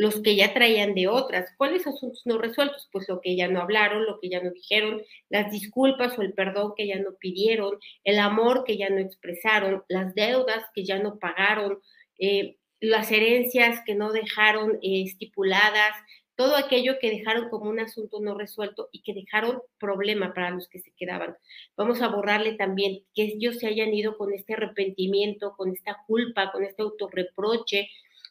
los 0.00 0.22
que 0.22 0.34
ya 0.34 0.54
traían 0.54 0.94
de 0.94 1.08
otras. 1.08 1.52
¿Cuáles 1.58 1.86
asuntos 1.86 2.22
no 2.24 2.38
resueltos? 2.38 2.88
Pues 2.90 3.06
lo 3.06 3.20
que 3.20 3.36
ya 3.36 3.48
no 3.48 3.60
hablaron, 3.60 4.06
lo 4.06 4.18
que 4.18 4.30
ya 4.30 4.42
no 4.42 4.50
dijeron, 4.50 5.02
las 5.28 5.52
disculpas 5.52 6.18
o 6.18 6.22
el 6.22 6.32
perdón 6.32 6.72
que 6.74 6.86
ya 6.86 6.98
no 6.98 7.16
pidieron, 7.20 7.78
el 8.02 8.18
amor 8.18 8.64
que 8.64 8.78
ya 8.78 8.88
no 8.88 8.96
expresaron, 8.96 9.82
las 9.88 10.14
deudas 10.14 10.64
que 10.74 10.86
ya 10.86 10.98
no 10.98 11.18
pagaron, 11.18 11.80
eh, 12.18 12.56
las 12.80 13.12
herencias 13.12 13.82
que 13.84 13.94
no 13.94 14.10
dejaron 14.10 14.78
eh, 14.80 15.02
estipuladas, 15.02 15.92
todo 16.34 16.56
aquello 16.56 16.94
que 16.98 17.10
dejaron 17.10 17.50
como 17.50 17.68
un 17.68 17.80
asunto 17.80 18.20
no 18.20 18.38
resuelto 18.38 18.88
y 18.92 19.02
que 19.02 19.12
dejaron 19.12 19.60
problema 19.78 20.32
para 20.32 20.48
los 20.48 20.66
que 20.70 20.78
se 20.78 20.92
quedaban. 20.96 21.36
Vamos 21.76 22.00
a 22.00 22.08
borrarle 22.08 22.54
también 22.54 23.00
que 23.14 23.24
ellos 23.24 23.58
se 23.58 23.66
hayan 23.66 23.92
ido 23.92 24.16
con 24.16 24.32
este 24.32 24.54
arrepentimiento, 24.54 25.54
con 25.58 25.74
esta 25.74 25.98
culpa, 26.06 26.52
con 26.52 26.64
este 26.64 26.80
autorreproche, 26.80 27.90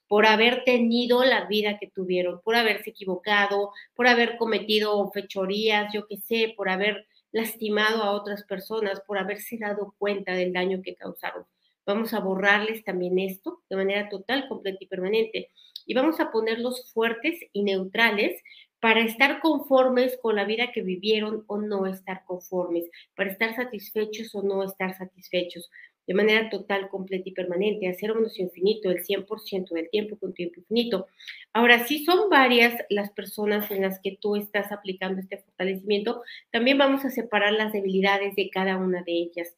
por 0.10 0.26
haber 0.26 0.64
tenido 0.64 1.24
la 1.24 1.46
vida 1.46 1.78
que 1.78 1.88
tuvieron, 1.88 2.42
por 2.42 2.56
haberse 2.56 2.90
equivocado, 2.90 3.72
por 3.94 4.08
haber 4.08 4.38
cometido 4.38 5.10
fechorías, 5.12 5.94
yo 5.94 6.08
qué 6.08 6.18
sé, 6.18 6.54
por 6.58 6.68
haber 6.68 7.06
lastimado 7.32 8.02
a 8.02 8.12
otras 8.12 8.44
personas, 8.44 9.02
por 9.02 9.20
haberse 9.20 9.60
dado 9.60 9.94
cuenta 10.00 10.34
del 10.34 10.52
daño 10.52 10.82
que 10.84 10.96
causaron. 10.96 11.46
Vamos 11.86 12.16
a 12.16 12.20
borrarles 12.22 12.84
también 12.84 13.20
esto 13.20 13.62
de 13.70 13.76
manera 13.76 14.10
total, 14.10 14.48
completa 14.48 14.80
y 14.82 14.88
permanente. 14.88 15.52
Y 15.86 15.94
vamos 15.94 16.20
a 16.20 16.32
ponerlos 16.32 16.92
fuertes 16.92 17.40
y 17.54 17.62
neutrales 17.62 18.42
para 18.80 19.02
estar 19.02 19.42
conformes 19.42 20.18
con 20.22 20.36
la 20.36 20.46
vida 20.46 20.72
que 20.72 20.82
vivieron 20.82 21.44
o 21.48 21.60
no 21.60 21.86
estar 21.86 22.24
conformes, 22.26 22.90
para 23.16 23.32
estar 23.32 23.56
satisfechos 23.56 24.34
o 24.34 24.42
no 24.42 24.64
estar 24.64 24.98
satisfechos, 24.98 25.70
de 26.10 26.16
manera 26.16 26.50
total, 26.50 26.90
completa 26.90 27.30
y 27.30 27.34
permanente, 27.34 27.88
hacer 27.88 28.16
menos 28.16 28.40
infinito, 28.40 28.90
el 28.90 29.06
100% 29.06 29.70
del 29.76 29.92
tiempo 29.92 30.18
con 30.18 30.34
tiempo 30.34 30.60
infinito. 30.60 31.06
Ahora, 31.54 31.86
si 31.86 32.04
son 32.04 32.32
varias 32.32 32.74
las 32.90 33.12
personas 33.12 33.70
en 33.70 33.84
las 33.84 34.00
que 34.02 34.18
tú 34.20 34.36
estás 34.36 34.72
aplicando 34.72 35.22
este 35.22 35.38
fortalecimiento, 35.38 36.24
también 36.50 36.80
vamos 36.80 37.06
a 37.06 37.12
separar 37.12 37.54
las 37.54 37.74
debilidades 37.74 38.36
de 38.36 38.50
cada 38.50 38.78
una 38.78 39.04
de 39.04 39.12
ellas 39.12 39.56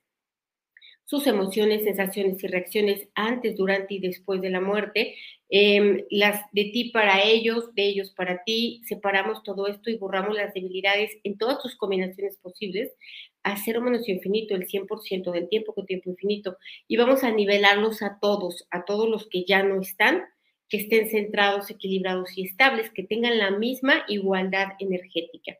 sus 1.11 1.27
emociones, 1.27 1.83
sensaciones 1.83 2.41
y 2.41 2.47
reacciones 2.47 3.09
antes, 3.15 3.57
durante 3.57 3.95
y 3.95 3.99
después 3.99 4.39
de 4.39 4.49
la 4.49 4.61
muerte, 4.61 5.15
em, 5.49 6.05
las 6.09 6.49
de 6.53 6.63
ti 6.71 6.91
para 6.93 7.21
ellos, 7.21 7.75
de 7.75 7.83
ellos 7.83 8.11
para 8.11 8.45
ti, 8.45 8.81
separamos 8.85 9.43
todo 9.43 9.67
esto 9.67 9.89
y 9.89 9.97
borramos 9.97 10.37
las 10.37 10.53
debilidades 10.53 11.11
en 11.25 11.37
todas 11.37 11.61
sus 11.61 11.75
combinaciones 11.75 12.37
posibles. 12.37 12.93
A 13.43 13.57
cero 13.57 13.81
menos 13.81 14.07
infinito, 14.07 14.55
el 14.55 14.67
100% 14.67 15.33
del 15.33 15.49
tiempo 15.49 15.73
con 15.73 15.85
tiempo 15.85 16.09
infinito, 16.09 16.57
y 16.87 16.95
vamos 16.95 17.25
a 17.25 17.31
nivelarlos 17.31 18.01
a 18.03 18.17
todos, 18.21 18.65
a 18.71 18.85
todos 18.85 19.09
los 19.09 19.27
que 19.27 19.43
ya 19.43 19.63
no 19.63 19.81
están, 19.81 20.23
que 20.69 20.77
estén 20.77 21.09
centrados, 21.09 21.69
equilibrados 21.69 22.37
y 22.37 22.45
estables, 22.45 22.89
que 22.89 23.03
tengan 23.03 23.37
la 23.37 23.51
misma 23.51 24.05
igualdad 24.07 24.69
energética. 24.79 25.57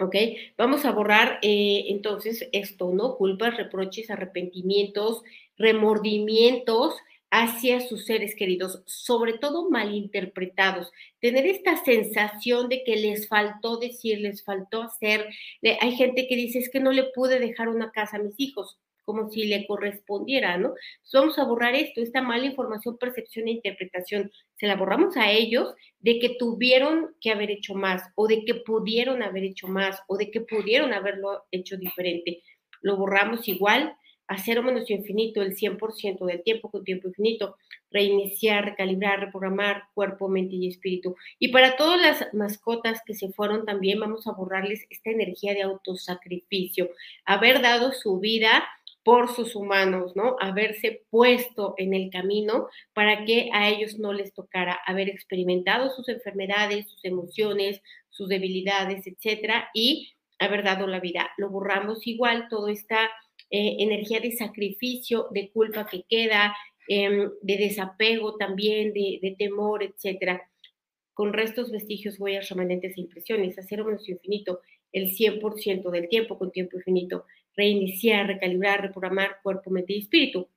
¿Ok? 0.00 0.14
Vamos 0.56 0.84
a 0.84 0.92
borrar 0.92 1.38
eh, 1.42 1.86
entonces 1.88 2.48
esto, 2.52 2.92
¿no? 2.92 3.16
Culpas, 3.16 3.56
reproches, 3.56 4.10
arrepentimientos, 4.10 5.22
remordimientos 5.56 6.94
hacia 7.30 7.80
sus 7.80 8.06
seres 8.06 8.34
queridos, 8.34 8.82
sobre 8.86 9.34
todo 9.34 9.68
malinterpretados. 9.70 10.90
Tener 11.20 11.46
esta 11.46 11.82
sensación 11.84 12.68
de 12.68 12.84
que 12.84 12.96
les 12.96 13.28
faltó 13.28 13.78
decir, 13.78 14.20
les 14.20 14.44
faltó 14.44 14.82
hacer. 14.82 15.26
Hay 15.80 15.96
gente 15.96 16.26
que 16.28 16.36
dice, 16.36 16.60
es 16.60 16.70
que 16.70 16.80
no 16.80 16.92
le 16.92 17.04
pude 17.14 17.38
dejar 17.38 17.68
una 17.68 17.90
casa 17.90 18.16
a 18.16 18.22
mis 18.22 18.38
hijos 18.38 18.78
como 19.08 19.30
si 19.30 19.44
le 19.44 19.66
correspondiera, 19.66 20.58
¿no? 20.58 20.74
vamos 21.14 21.38
a 21.38 21.44
borrar 21.44 21.74
esto, 21.74 22.02
esta 22.02 22.20
mala 22.20 22.44
información, 22.44 22.98
percepción 22.98 23.48
e 23.48 23.52
interpretación. 23.52 24.30
Se 24.56 24.66
la 24.66 24.76
borramos 24.76 25.16
a 25.16 25.32
ellos 25.32 25.74
de 26.00 26.18
que 26.18 26.36
tuvieron 26.38 27.16
que 27.18 27.30
haber 27.30 27.50
hecho 27.50 27.74
más, 27.74 28.02
o 28.16 28.28
de 28.28 28.44
que 28.44 28.56
pudieron 28.56 29.22
haber 29.22 29.44
hecho 29.44 29.66
más, 29.66 29.98
o 30.08 30.18
de 30.18 30.30
que 30.30 30.42
pudieron 30.42 30.92
haberlo 30.92 31.44
hecho 31.50 31.78
diferente. 31.78 32.42
Lo 32.82 32.98
borramos 32.98 33.48
igual 33.48 33.96
a 34.26 34.36
cero 34.36 34.62
menos 34.62 34.90
infinito, 34.90 35.40
el 35.40 35.56
100% 35.56 36.26
del 36.26 36.42
tiempo 36.42 36.70
con 36.70 36.84
tiempo 36.84 37.08
infinito, 37.08 37.56
reiniciar, 37.90 38.66
recalibrar, 38.66 39.20
reprogramar 39.20 39.84
cuerpo, 39.94 40.28
mente 40.28 40.54
y 40.54 40.68
espíritu. 40.68 41.16
Y 41.38 41.48
para 41.48 41.76
todas 41.76 41.98
las 41.98 42.34
mascotas 42.34 43.00
que 43.06 43.14
se 43.14 43.30
fueron 43.30 43.64
también 43.64 43.98
vamos 43.98 44.26
a 44.26 44.32
borrarles 44.32 44.84
esta 44.90 45.10
energía 45.10 45.54
de 45.54 45.62
autosacrificio, 45.62 46.90
haber 47.24 47.62
dado 47.62 47.92
su 47.92 48.20
vida 48.20 48.68
por 49.02 49.34
sus 49.34 49.54
humanos, 49.56 50.14
¿no? 50.16 50.36
Haberse 50.40 51.02
puesto 51.10 51.74
en 51.78 51.94
el 51.94 52.10
camino 52.10 52.68
para 52.92 53.24
que 53.24 53.50
a 53.52 53.68
ellos 53.68 53.98
no 53.98 54.12
les 54.12 54.34
tocara 54.34 54.78
haber 54.86 55.08
experimentado 55.08 55.90
sus 55.90 56.08
enfermedades, 56.08 56.90
sus 56.90 57.04
emociones, 57.04 57.80
sus 58.10 58.28
debilidades, 58.28 59.06
etcétera, 59.06 59.70
y 59.72 60.12
haber 60.38 60.62
dado 60.62 60.86
la 60.86 61.00
vida. 61.00 61.30
Lo 61.38 61.50
borramos 61.50 62.06
igual, 62.06 62.48
toda 62.48 62.70
esta 62.72 63.04
eh, 63.50 63.76
energía 63.78 64.20
de 64.20 64.32
sacrificio, 64.32 65.28
de 65.30 65.50
culpa 65.50 65.86
que 65.86 66.02
queda, 66.08 66.54
em, 66.88 67.30
de 67.40 67.56
desapego 67.56 68.36
también, 68.36 68.92
de, 68.92 69.34
temor, 69.38 69.82
etcétera. 69.82 70.42
Con 71.14 71.32
restos, 71.32 71.70
vestigios, 71.70 72.20
huellas, 72.20 72.48
remanentes 72.48 72.96
e 72.96 73.00
impresiones, 73.00 73.58
hacer 73.58 73.84
menos 73.84 74.08
infinito, 74.08 74.60
el 74.92 75.10
100% 75.16 75.90
del 75.90 76.08
tiempo 76.08 76.38
con 76.38 76.50
tiempo 76.50 76.76
infinito 76.76 77.24
reiniciar, 77.58 78.28
recalibrar, 78.28 78.80
reprogramar 78.80 79.40
cuerpo, 79.42 79.70
mente 79.70 79.92
y 79.92 79.98
espíritu. 79.98 80.48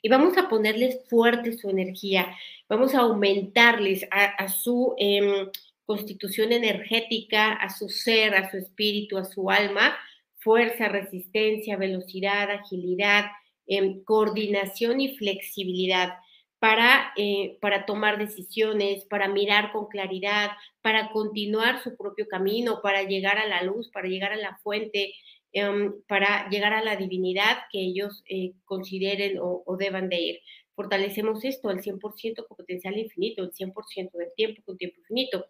Y 0.00 0.08
vamos 0.08 0.38
a 0.38 0.48
ponerles 0.48 1.00
fuerte 1.08 1.58
su 1.58 1.68
energía, 1.68 2.34
vamos 2.68 2.94
a 2.94 3.00
aumentarles 3.00 4.06
a, 4.12 4.48
su 4.48 4.94
em, 4.96 5.48
constitución 5.84 6.52
energética, 6.52 7.52
a 7.52 7.68
su 7.68 7.88
ser, 7.88 8.36
a 8.36 8.48
su 8.50 8.58
espíritu, 8.58 9.18
a 9.18 9.24
su 9.24 9.50
alma, 9.50 9.96
fuerza, 10.36 10.88
resistencia, 10.88 11.76
velocidad, 11.76 12.50
agilidad, 12.52 13.24
em, 13.66 14.04
coordinación 14.04 15.00
y 15.00 15.16
flexibilidad 15.16 16.14
para, 16.60 17.12
eh, 17.16 17.58
para 17.60 17.86
tomar 17.86 18.18
decisiones, 18.18 19.04
para 19.04 19.28
mirar 19.28 19.72
con 19.72 19.86
claridad, 19.86 20.50
para 20.82 21.10
continuar 21.10 21.82
su 21.82 21.96
propio 21.96 22.26
camino, 22.28 22.80
para 22.82 23.02
llegar 23.02 23.38
a 23.38 23.46
la 23.46 23.62
luz, 23.62 23.90
para 23.90 24.08
llegar 24.08 24.32
a 24.32 24.36
la 24.36 24.58
fuente, 24.62 25.14
Em, 25.52 25.94
para 26.06 26.48
llegar 26.50 26.74
a 26.74 26.82
la 26.82 26.96
divinidad 26.96 27.56
que 27.72 27.80
ellos 27.80 28.22
eh, 28.28 28.52
consideren 28.66 29.38
o, 29.40 29.76
deban 29.78 30.08
de 30.10 30.20
ir. 30.20 30.40
Fortalecemos 30.74 31.42
esto 31.44 31.70
al 31.70 31.80
100% 31.80 32.46
con 32.46 32.56
potencial 32.56 32.98
infinito, 32.98 33.42
el 33.42 33.52
100% 33.52 34.18
del 34.18 34.28
tiempo 34.36 34.62
con 34.64 34.76
tiempo 34.76 34.98
infinito. 35.00 35.46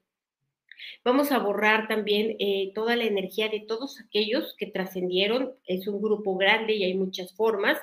Vamos 1.05 1.33
a 1.33 1.39
borrar 1.39 1.89
también 1.89 2.37
eh, 2.39 2.71
toda 2.75 2.95
la 2.95 3.05
energía 3.05 3.49
de 3.49 3.61
todos 3.67 3.99
aquellos 4.01 4.55
que 4.57 4.67
trascendieron, 4.67 5.55
es 5.67 5.89
un 5.89 6.01
grupo 6.01 6.37
grande 6.37 6.75
y 6.75 6.85
hay 6.85 6.95
muchas 6.95 7.35
formas, 7.35 7.77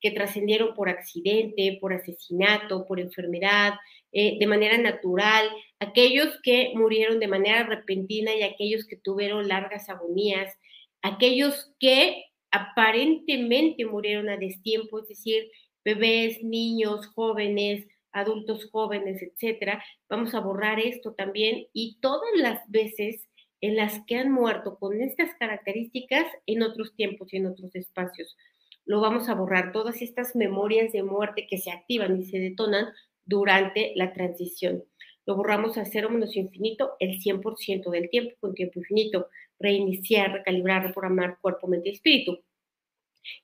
que 0.00 0.10
trascendieron 0.10 0.74
por 0.74 0.90
accidente, 0.90 1.78
por 1.80 1.94
asesinato, 1.94 2.86
por 2.86 3.00
enfermedad, 3.00 3.74
eh, 4.12 4.36
de 4.38 4.46
manera 4.46 4.76
natural, 4.76 5.48
aquellos 5.80 6.38
que 6.42 6.72
murieron 6.74 7.18
de 7.18 7.28
manera 7.28 7.64
repentina 7.64 8.34
y 8.34 8.42
aquellos 8.42 8.86
que 8.86 8.96
tuvieron 8.96 9.48
largas 9.48 9.88
agonías, 9.88 10.54
aquellos 11.02 11.72
que 11.78 12.24
aparentemente 12.50 13.84
murieron 13.84 14.28
a 14.28 14.36
destiempo, 14.36 15.00
es 15.00 15.08
decir, 15.08 15.50
bebés, 15.84 16.42
niños, 16.42 17.06
jóvenes, 17.08 17.86
adultos 18.12 18.68
jóvenes, 18.70 19.22
etcétera. 19.22 19.82
Vamos 20.08 20.34
a 20.34 20.40
borrar 20.40 20.78
esto 20.78 21.14
también 21.14 21.66
y 21.72 21.98
todas 22.00 22.30
las 22.36 22.60
veces 22.70 23.28
en 23.60 23.76
las 23.76 24.04
que 24.06 24.16
han 24.16 24.30
muerto 24.30 24.76
con 24.78 25.00
estas 25.00 25.34
características 25.38 26.26
en 26.46 26.62
otros 26.62 26.94
tiempos 26.94 27.32
y 27.32 27.38
en 27.38 27.46
otros 27.46 27.74
espacios. 27.74 28.36
Lo 28.84 29.00
vamos 29.00 29.28
a 29.28 29.34
borrar. 29.34 29.72
Todas 29.72 30.02
estas 30.02 30.34
memorias 30.34 30.92
de 30.92 31.02
muerte 31.02 31.46
que 31.48 31.58
se 31.58 31.70
activan 31.70 32.20
y 32.20 32.24
se 32.24 32.38
detonan 32.38 32.88
durante 33.24 33.92
la 33.94 34.12
transición. 34.12 34.84
Lo 35.24 35.36
borramos 35.36 35.78
a 35.78 35.84
cero 35.84 36.10
menos 36.10 36.36
infinito 36.36 36.94
el 36.98 37.20
100% 37.20 37.90
del 37.90 38.10
tiempo 38.10 38.34
con 38.40 38.54
tiempo 38.54 38.80
infinito. 38.80 39.28
Reiniciar, 39.62 40.32
recalibrar, 40.32 40.86
reprogramar 40.86 41.38
cuerpo, 41.40 41.68
mente 41.68 41.90
y 41.90 41.92
espíritu. 41.92 42.38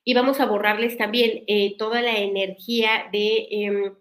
Y 0.03 0.13
vamos 0.13 0.39
a 0.39 0.45
borrarles 0.45 0.97
también 0.97 1.43
eh, 1.47 1.75
toda 1.77 2.01
la 2.01 2.17
energía 2.17 3.07
de, 3.11 3.47
em, 3.49 3.95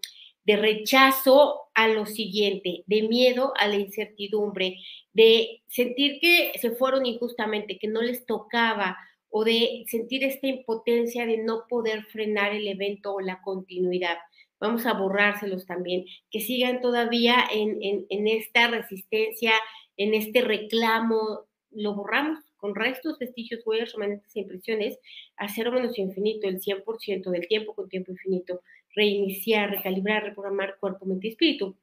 de 0.44 0.56
rechazo 0.56 1.68
a 1.74 1.88
lo 1.88 2.06
siguiente, 2.06 2.82
de 2.86 3.02
miedo 3.02 3.52
a 3.56 3.68
la 3.68 3.76
incertidumbre, 3.76 4.78
de 5.12 5.62
sentir 5.68 6.18
que 6.20 6.52
se 6.58 6.72
fueron 6.72 7.06
injustamente, 7.06 7.78
que 7.78 7.88
no 7.88 8.02
les 8.02 8.26
tocaba 8.26 8.96
o 9.30 9.44
de 9.44 9.84
sentir 9.88 10.24
esta 10.24 10.46
impotencia 10.46 11.26
de 11.26 11.38
no 11.38 11.64
poder 11.68 12.04
frenar 12.06 12.54
el 12.54 12.66
evento 12.66 13.14
o 13.14 13.20
la 13.20 13.42
continuidad. 13.42 14.16
Vamos 14.58 14.86
a 14.86 14.94
borrárselos 14.94 15.66
también, 15.66 16.06
que 16.30 16.40
sigan 16.40 16.80
todavía 16.80 17.44
en, 17.52 17.78
en 18.08 18.26
esta 18.26 18.68
resistencia, 18.68 19.52
en 19.96 20.14
este 20.14 20.40
reclamo, 20.40 21.47
lo 21.70 21.94
borramos 21.94 22.40
con 22.56 22.74
restos, 22.74 23.18
vestigios, 23.18 23.62
huellas, 23.64 23.92
remanentes 23.92 24.34
e 24.34 24.40
impresiones, 24.40 24.98
a 25.36 25.48
cero 25.48 25.72
infinito, 25.96 26.48
el 26.48 26.60
100% 26.60 27.30
del 27.30 27.46
tiempo 27.46 27.74
con 27.74 27.88
tiempo 27.88 28.12
infinito, 28.12 28.62
reiniciar, 28.94 29.70
recalibrar, 29.70 30.24
reprogramar 30.24 30.76
cuerpo, 30.80 31.06
mente 31.06 31.28
y 31.28 31.30
espíritu. 31.30 31.76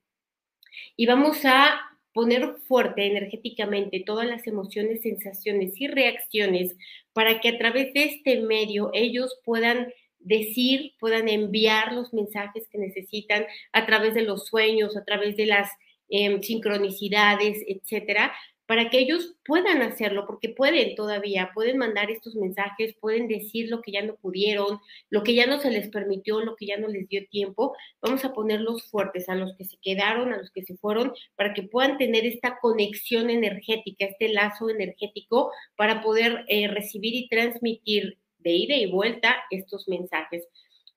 Y 0.98 1.06
vamos 1.06 1.46
a 1.46 1.80
poner 2.14 2.56
fuerte 2.68 3.06
energéticamente 3.06 4.04
todas 4.06 4.28
las 4.28 4.48
emociones, 4.48 5.02
sensaciones 5.02 5.80
y 5.80 5.88
reacciones 5.88 6.76
para 7.14 7.40
que 7.42 7.50
a 7.50 7.58
través 7.58 7.94
de 7.94 8.06
este 8.06 8.40
medio 8.42 8.90
ellos 8.94 9.38
puedan 9.44 9.92
decir, 10.20 10.94
puedan 11.00 11.30
enviar 11.30 11.94
los 11.94 12.14
mensajes 12.14 12.68
que 12.70 12.78
necesitan 12.78 13.46
a 13.74 13.86
través 13.86 14.14
de 14.14 14.24
los 14.24 14.48
sueños, 14.48 14.98
a 14.98 15.06
través 15.06 15.36
de 15.38 15.46
las 15.46 15.70
em, 16.10 16.42
sincronicidades, 16.42 17.64
etcétera, 17.68 18.34
para 18.68 18.90
que 18.90 19.00
ellos 19.00 19.36
puedan 19.46 19.82
hacerlo, 19.82 20.26
porque 20.26 20.50
pueden 20.50 20.96
todavía, 20.96 21.52
pueden 21.54 21.78
mandar 21.78 22.10
estos 22.10 22.36
mensajes, 22.36 22.96
pueden 23.00 23.28
decir 23.28 23.70
lo 23.70 23.82
que 23.82 23.92
ya 23.92 24.02
no 24.02 24.16
pudieron, 24.16 24.80
lo 25.10 25.24
que 25.24 25.36
ya 25.36 25.46
no 25.46 25.60
se 25.60 25.70
les 25.70 25.90
permitió, 25.90 26.42
lo 26.42 26.56
que 26.56 26.66
ya 26.66 26.78
no 26.78 26.88
les 26.88 27.08
dio 27.08 27.28
tiempo. 27.28 27.76
Vamos 28.02 28.26
a 28.26 28.34
ponerlos 28.34 28.84
fuertes 28.84 29.30
a 29.30 29.36
los 29.36 29.56
que 29.56 29.66
se 29.66 29.78
quedaron, 29.82 30.34
a 30.34 30.38
los 30.38 30.52
que 30.52 30.64
se 30.64 30.76
fueron, 30.78 31.14
para 31.36 31.54
que 31.54 31.64
puedan 31.64 31.98
tener 31.98 32.26
esta 32.26 32.58
conexión 32.60 33.30
energética, 33.30 34.06
este 34.06 34.30
lazo 34.30 34.70
energético, 34.70 35.52
para 35.76 36.02
poder 36.02 36.46
eh, 36.48 36.68
recibir 36.68 37.14
y 37.14 37.30
transmitir 37.30 38.18
de 38.40 38.52
ida 38.52 38.76
y 38.76 38.86
vuelta 38.86 39.36
estos 39.52 39.88
mensajes. 39.88 40.48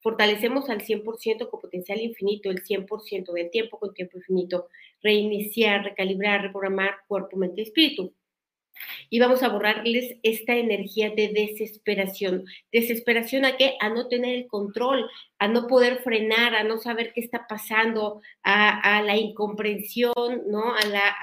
Fortalecemos 0.01 0.71
al 0.71 0.81
100% 0.81 1.51
con 1.51 1.61
potencial 1.61 2.01
infinito, 2.01 2.51
el 2.51 2.63
100% 2.63 3.33
del 3.33 3.51
tiempo 3.51 3.79
con 3.79 3.93
tiempo 3.95 4.19
infinito. 4.19 4.69
Reiniciar, 5.02 5.85
recalibrar, 5.85 6.43
reprogramar 6.43 6.97
cuerpo, 7.07 7.37
mente 7.37 7.61
y 7.61 7.64
espíritu. 7.64 8.14
Y 9.11 9.19
vamos 9.19 9.43
a 9.43 9.49
borrarles 9.49 10.17
esta 10.23 10.55
energía 10.55 11.11
de 11.11 11.28
desesperación. 11.28 12.45
Desesperación 12.73 13.45
a 13.45 13.57
qué? 13.57 13.76
A 13.81 13.88
no 13.88 14.09
tener 14.09 14.37
el 14.37 14.47
control, 14.47 15.09
a 15.38 15.49
no 15.49 15.67
poder 15.67 15.99
frenar, 16.02 16.55
a 16.55 16.64
no 16.64 16.78
saber 16.78 17.12
qué 17.12 17.21
está 17.21 17.47
pasando, 17.49 18.21
a, 18.43 19.02
la 19.02 19.17
incomprensión, 19.17 20.14
¿no? 20.49 20.75
A 20.75 20.85
la, 20.87 21.17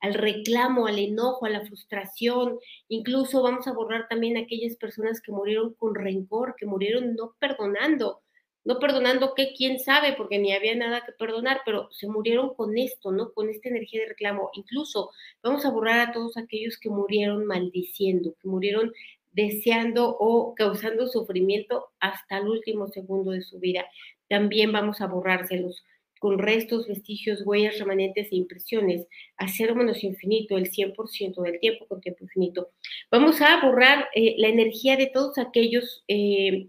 al 0.00 0.14
reclamo, 0.14 0.86
al 0.86 0.98
enojo, 0.98 1.46
a 1.46 1.50
la 1.50 1.64
frustración. 1.64 2.58
Incluso 2.88 3.42
vamos 3.42 3.66
a 3.66 3.72
borrar 3.72 4.08
también 4.08 4.36
aquellas 4.36 4.76
personas 4.76 5.20
que 5.20 5.32
murieron 5.32 5.74
con 5.74 5.94
rencor, 5.94 6.54
que 6.56 6.66
murieron 6.66 7.14
no 7.14 7.34
perdonando. 7.38 8.22
No 8.66 8.78
perdonando 8.78 9.32
que 9.34 9.54
quién 9.56 9.78
sabe, 9.78 10.12
porque 10.12 10.38
ni 10.38 10.52
había 10.52 10.74
nada 10.74 11.04
que 11.06 11.12
perdonar, 11.12 11.60
pero 11.64 11.88
se 11.92 12.08
murieron 12.08 12.54
con 12.54 12.76
esto, 12.76 13.12
¿no? 13.12 13.32
Con 13.32 13.48
esta 13.48 13.68
energía 13.68 14.00
de 14.00 14.08
reclamo. 14.08 14.50
Incluso 14.54 15.10
vamos 15.42 15.64
a 15.64 15.70
borrar 15.70 16.00
a 16.00 16.12
todos 16.12 16.36
aquellos 16.36 16.76
que 16.76 16.90
murieron 16.90 17.46
maldiciendo, 17.46 18.34
que 18.42 18.48
murieron 18.48 18.92
deseando 19.32 20.16
o 20.18 20.54
causando 20.54 21.06
sufrimiento 21.06 21.86
hasta 22.00 22.38
el 22.38 22.48
último 22.48 22.88
segundo 22.88 23.30
de 23.30 23.42
su 23.42 23.60
vida. 23.60 23.86
También 24.28 24.72
vamos 24.72 25.00
a 25.00 25.06
borrárselos 25.06 25.84
con 26.18 26.38
restos, 26.38 26.88
vestigios, 26.88 27.42
huellas, 27.44 27.78
remanentes 27.78 28.32
e 28.32 28.36
impresiones, 28.36 29.06
a 29.36 29.48
cero 29.48 29.74
menos 29.74 30.02
infinito, 30.02 30.56
el 30.56 30.70
100% 30.70 31.42
del 31.42 31.60
tiempo 31.60 31.86
con 31.86 32.00
tiempo 32.00 32.24
infinito. 32.24 32.70
Vamos 33.10 33.40
a 33.40 33.60
borrar 33.60 34.08
eh, 34.14 34.34
la 34.38 34.48
energía 34.48 34.96
de 34.96 35.06
todos 35.06 35.38
aquellos 35.38 36.04
eh, 36.08 36.68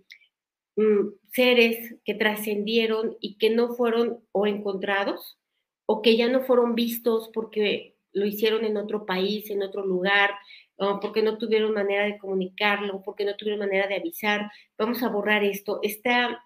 seres 1.32 1.96
que 2.06 2.14
trascendieron 2.14 3.18
y 3.20 3.38
que 3.38 3.50
no 3.50 3.74
fueron 3.74 4.24
o 4.32 4.46
encontrados 4.46 5.40
o 5.86 6.02
que 6.02 6.18
ya 6.18 6.28
no 6.28 6.42
fueron 6.42 6.76
vistos 6.76 7.30
porque 7.34 7.96
lo 8.14 8.26
hicieron 8.26 8.66
en 8.66 8.78
otro 8.78 9.06
país, 9.06 9.50
en 9.50 9.64
otro 9.64 9.86
lugar, 9.86 10.32
o 10.76 11.00
porque 11.00 11.22
no 11.22 11.38
tuvieron 11.38 11.74
manera 11.74 12.06
de 12.06 12.18
comunicarlo, 12.18 13.02
porque 13.04 13.26
no 13.26 13.36
tuvieron 13.36 13.60
manera 13.60 13.88
de 13.88 13.96
avisar. 13.96 14.52
Vamos 14.78 15.02
a 15.02 15.10
borrar 15.10 15.44
esto. 15.44 15.80
Esta 15.82 16.44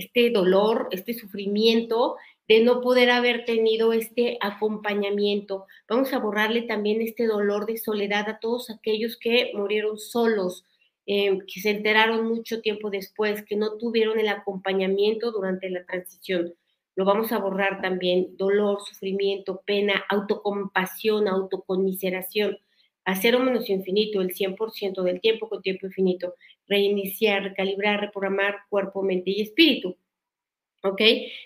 este 0.00 0.30
dolor, 0.30 0.88
este 0.92 1.14
sufrimiento 1.14 2.16
de 2.48 2.60
no 2.60 2.80
poder 2.80 3.10
haber 3.10 3.44
tenido 3.44 3.92
este 3.92 4.38
acompañamiento. 4.40 5.66
Vamos 5.88 6.12
a 6.12 6.18
borrarle 6.18 6.62
también 6.62 7.00
este 7.00 7.26
dolor 7.26 7.66
de 7.66 7.76
soledad 7.76 8.28
a 8.28 8.40
todos 8.40 8.70
aquellos 8.70 9.16
que 9.18 9.52
murieron 9.54 9.98
solos, 9.98 10.64
eh, 11.12 11.38
que 11.52 11.60
se 11.60 11.70
enteraron 11.70 12.28
mucho 12.28 12.60
tiempo 12.60 12.88
después, 12.88 13.44
que 13.44 13.56
no 13.56 13.76
tuvieron 13.78 14.20
el 14.20 14.28
acompañamiento 14.28 15.32
durante 15.32 15.68
la 15.68 15.84
transición. 15.84 16.54
Lo 16.94 17.04
vamos 17.04 17.32
a 17.32 17.38
borrar 17.38 17.82
también, 17.82 18.36
dolor, 18.36 18.78
sufrimiento, 18.86 19.60
pena, 19.66 20.04
autocompasión, 20.08 21.26
autoconmiseración 21.26 22.58
a 23.04 23.16
cero 23.16 23.40
menos 23.40 23.68
infinito, 23.68 24.20
el 24.20 24.32
100% 24.32 25.02
del 25.02 25.20
tiempo 25.20 25.48
con 25.48 25.62
tiempo 25.62 25.86
infinito, 25.86 26.36
reiniciar, 26.68 27.42
recalibrar, 27.42 27.98
reprogramar 27.98 28.58
cuerpo, 28.68 29.02
mente 29.02 29.32
y 29.32 29.40
espíritu. 29.40 29.96
¿Ok? 30.84 31.02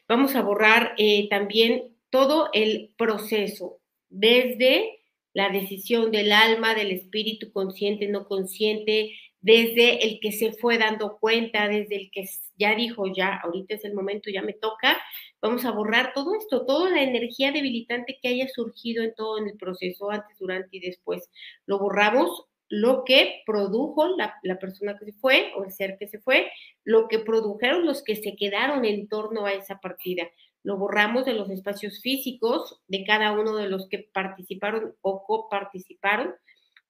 Vamos 0.06 0.36
a 0.36 0.42
borrar 0.42 0.94
eh, 0.98 1.26
también 1.30 1.96
todo 2.10 2.50
el 2.52 2.92
proceso, 2.98 3.80
desde 4.10 5.00
la 5.32 5.48
decisión 5.48 6.10
del 6.10 6.32
alma, 6.32 6.74
del 6.74 6.90
espíritu 6.90 7.50
consciente, 7.50 8.08
no 8.08 8.28
consciente, 8.28 9.12
desde 9.44 10.06
el 10.06 10.20
que 10.20 10.32
se 10.32 10.52
fue 10.54 10.78
dando 10.78 11.18
cuenta, 11.18 11.68
desde 11.68 11.96
el 11.96 12.10
que 12.10 12.24
ya 12.56 12.74
dijo, 12.74 13.04
ya, 13.14 13.40
ahorita 13.44 13.74
es 13.74 13.84
el 13.84 13.92
momento, 13.92 14.30
ya 14.30 14.40
me 14.40 14.54
toca, 14.54 14.96
vamos 15.42 15.66
a 15.66 15.70
borrar 15.70 16.14
todo 16.14 16.34
esto, 16.34 16.64
toda 16.64 16.88
la 16.88 17.02
energía 17.02 17.52
debilitante 17.52 18.18
que 18.22 18.28
haya 18.28 18.48
surgido 18.48 19.04
en 19.04 19.14
todo 19.14 19.36
el 19.36 19.54
proceso, 19.58 20.10
antes, 20.10 20.38
durante 20.38 20.78
y 20.78 20.80
después. 20.80 21.28
Lo 21.66 21.78
borramos, 21.78 22.46
lo 22.70 23.04
que 23.04 23.42
produjo 23.44 24.16
la, 24.16 24.34
la, 24.42 24.58
persona 24.58 24.96
que 24.98 25.04
se 25.04 25.12
fue 25.12 25.52
o 25.58 25.64
el 25.64 25.72
ser 25.72 25.98
que 25.98 26.08
se 26.08 26.20
fue, 26.20 26.50
lo 26.82 27.06
que 27.08 27.18
produjeron 27.18 27.84
los 27.84 28.02
que 28.02 28.16
se 28.16 28.36
quedaron 28.36 28.86
en 28.86 29.08
torno 29.08 29.44
a 29.44 29.52
esa 29.52 29.78
partida. 29.78 30.26
Lo 30.62 30.78
borramos 30.78 31.26
de 31.26 31.34
los 31.34 31.50
espacios 31.50 32.00
físicos 32.00 32.80
de 32.88 33.04
cada 33.04 33.32
uno 33.32 33.56
de 33.56 33.68
los 33.68 33.90
que 33.90 34.08
participaron 34.10 34.94
o 35.02 35.22
coparticiparon 35.26 36.34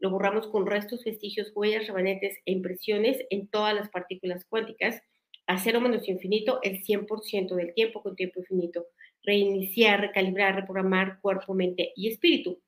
lo 0.05 0.11
borramos 0.11 0.49
con 0.49 0.67
restos, 0.67 1.03
vestigios, 1.03 1.51
huellas, 1.55 1.87
remanentes 1.87 2.37
e 2.45 2.53
impresiones 2.53 3.25
en 3.31 3.49
todas 3.49 3.75
las 3.75 3.89
partículas 3.89 4.45
cuánticas, 4.45 5.01
a 5.47 5.59
cero 5.59 5.81
menos 5.81 6.07
infinito 6.07 6.61
el 6.63 6.83
100% 6.85 7.55
del 7.55 7.73
tiempo 7.73 8.03
con 8.03 8.15
tiempo 8.15 8.41
infinito, 8.41 8.85
reiniciar, 9.23 10.03
recalibrar, 10.03 10.57
reprogramar 10.57 11.21
cuerpo, 11.23 11.55
mente 11.55 11.95
y 11.97 12.09
espíritu. 12.09 12.61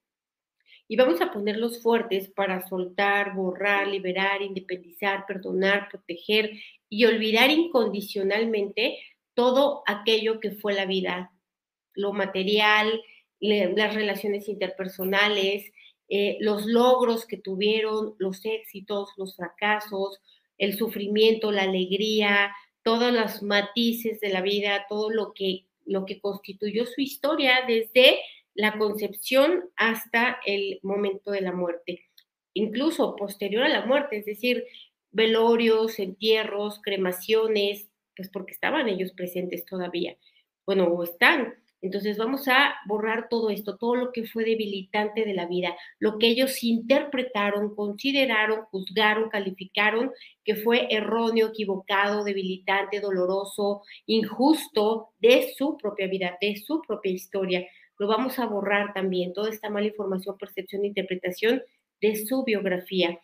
Y 0.88 0.96
vamos 0.96 1.20
a 1.20 1.30
ponerlos 1.30 1.82
fuertes 1.82 2.30
para 2.30 2.66
soltar, 2.66 3.34
borrar, 3.34 3.86
liberar, 3.86 4.40
independizar, 4.40 5.26
perdonar, 5.26 5.90
proteger 5.90 6.52
y 6.88 7.04
olvidar 7.04 7.50
incondicionalmente 7.50 8.96
todo 9.34 9.82
aquello 9.86 10.40
que 10.40 10.52
fue 10.52 10.72
la 10.72 10.86
vida, 10.86 11.32
lo 11.92 12.14
material, 12.14 12.98
las 13.40 13.94
relaciones 13.94 14.48
interpersonales, 14.48 15.70
eh, 16.08 16.36
los 16.40 16.66
logros 16.66 17.26
que 17.26 17.36
tuvieron, 17.36 18.14
los 18.18 18.44
éxitos, 18.44 19.10
los 19.16 19.36
fracasos, 19.36 20.20
el 20.58 20.76
sufrimiento, 20.76 21.50
la 21.50 21.62
alegría, 21.62 22.54
todos 22.82 23.12
los 23.12 23.42
matices 23.42 24.20
de 24.20 24.28
la 24.28 24.40
vida, 24.40 24.86
todo 24.88 25.10
lo 25.10 25.32
que, 25.32 25.66
lo 25.84 26.06
que 26.06 26.20
constituyó 26.20 26.86
su 26.86 27.00
historia 27.00 27.64
desde 27.66 28.20
la 28.54 28.78
concepción 28.78 29.68
hasta 29.76 30.38
el 30.46 30.78
momento 30.82 31.30
de 31.30 31.42
la 31.42 31.52
muerte, 31.52 32.04
incluso 32.54 33.16
posterior 33.16 33.64
a 33.64 33.68
la 33.68 33.84
muerte, 33.84 34.18
es 34.18 34.24
decir, 34.24 34.64
velorios, 35.10 35.98
entierros, 35.98 36.80
cremaciones, 36.80 37.88
pues 38.16 38.30
porque 38.30 38.52
estaban 38.52 38.88
ellos 38.88 39.12
presentes 39.12 39.64
todavía. 39.66 40.16
Bueno, 40.64 40.84
o 40.84 41.02
están 41.04 41.54
Entonces 41.82 42.16
vamos 42.16 42.48
a 42.48 42.74
borrar 42.86 43.28
todo 43.28 43.50
esto, 43.50 43.76
todo 43.76 43.96
lo 43.96 44.12
que 44.12 44.26
fue 44.26 44.44
debilitante 44.44 45.24
de 45.24 45.34
la 45.34 45.46
vida, 45.46 45.76
lo 45.98 46.18
que 46.18 46.28
ellos 46.28 46.62
interpretaron, 46.64 47.74
consideraron, 47.74 48.64
juzgaron, 48.70 49.28
calificaron 49.28 50.10
que 50.44 50.56
fue 50.56 50.88
erróneo, 50.90 51.48
equivocado, 51.48 52.24
debilitante, 52.24 53.00
doloroso, 53.00 53.82
injusto 54.06 55.10
de 55.18 55.52
su 55.56 55.76
propia 55.76 56.08
vida, 56.08 56.36
de 56.40 56.56
su 56.56 56.80
propia 56.82 57.12
historia. 57.12 57.66
Lo 57.98 58.08
vamos 58.08 58.38
a 58.38 58.46
borrar 58.46 58.92
también, 58.94 59.32
toda 59.32 59.50
esta 59.50 59.70
mala 59.70 59.86
información, 59.86 60.36
percepción 60.38 60.84
interpretación 60.84 61.62
de 62.00 62.16
su 62.26 62.44
biografía 62.44 63.18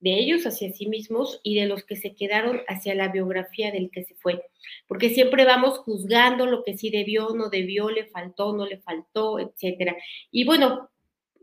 de 0.00 0.18
ellos 0.18 0.46
hacia 0.46 0.72
sí 0.72 0.86
mismos 0.86 1.40
y 1.42 1.54
de 1.60 1.66
los 1.66 1.84
que 1.84 1.96
se 1.96 2.14
quedaron 2.14 2.62
hacia 2.68 2.94
la 2.94 3.08
biografía 3.08 3.70
del 3.70 3.90
que 3.90 4.04
se 4.04 4.14
fue. 4.14 4.42
Porque 4.86 5.10
siempre 5.10 5.44
vamos 5.44 5.78
juzgando 5.78 6.46
lo 6.46 6.64
que 6.64 6.76
sí 6.76 6.90
debió, 6.90 7.30
no 7.30 7.50
debió, 7.50 7.90
le 7.90 8.06
faltó, 8.06 8.54
no 8.54 8.66
le 8.66 8.78
faltó, 8.78 9.38
etcétera. 9.38 9.96
Y 10.30 10.44
bueno, 10.44 10.90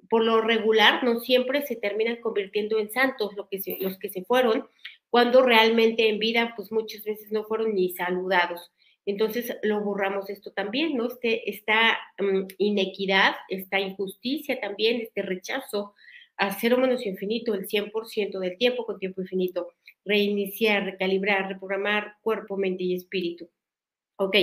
por 0.10 0.24
lo 0.24 0.41
regular, 0.41 1.04
no 1.04 1.20
siempre 1.20 1.62
se 1.62 1.76
terminan 1.76 2.17
convirtiendo 2.17 2.80
en 2.80 2.91
santos 2.91 3.36
lo 3.36 3.48
que 3.48 3.62
los 3.80 3.98
que 3.98 4.10
se 4.10 4.24
fueron, 4.24 4.67
cuando 5.10 5.41
realmente 5.41 6.10
en 6.10 6.20
vida, 6.20 6.54
pues 6.56 6.72
muchas 6.72 7.04
veces 7.04 7.32
no 7.32 7.43
fueron 7.46 7.76
ni 7.76 7.91
saludados. 7.91 8.72
Entonces 9.06 9.56
lo 9.63 9.82
borramos 9.82 10.30
esto 10.30 10.52
también, 10.52 10.98
¿no? 10.98 11.08
Este, 11.08 11.50
esta 11.50 11.98
mm, 12.20 12.48
inequidad, 12.58 13.36
esta 13.48 13.80
injusticia 13.80 14.60
también, 14.60 15.00
este 15.00 15.22
rechazo 15.22 15.93
a 16.38 16.58
cero 16.60 16.78
menos 16.78 17.06
infinito 17.06 17.54
el 17.54 17.67
100% 17.67 18.39
del 18.39 18.58
tiempo 18.58 18.86
con 18.86 19.00
tiempo 19.00 19.21
infinito, 19.21 19.73
reiniciar, 20.06 20.86
recalibrar, 20.86 21.50
reprogramar 21.50 22.13
cuerpo, 22.21 22.58
mente 22.58 22.84
y 22.84 22.95
espíritu. 22.95 23.50
Ok, 24.19 24.36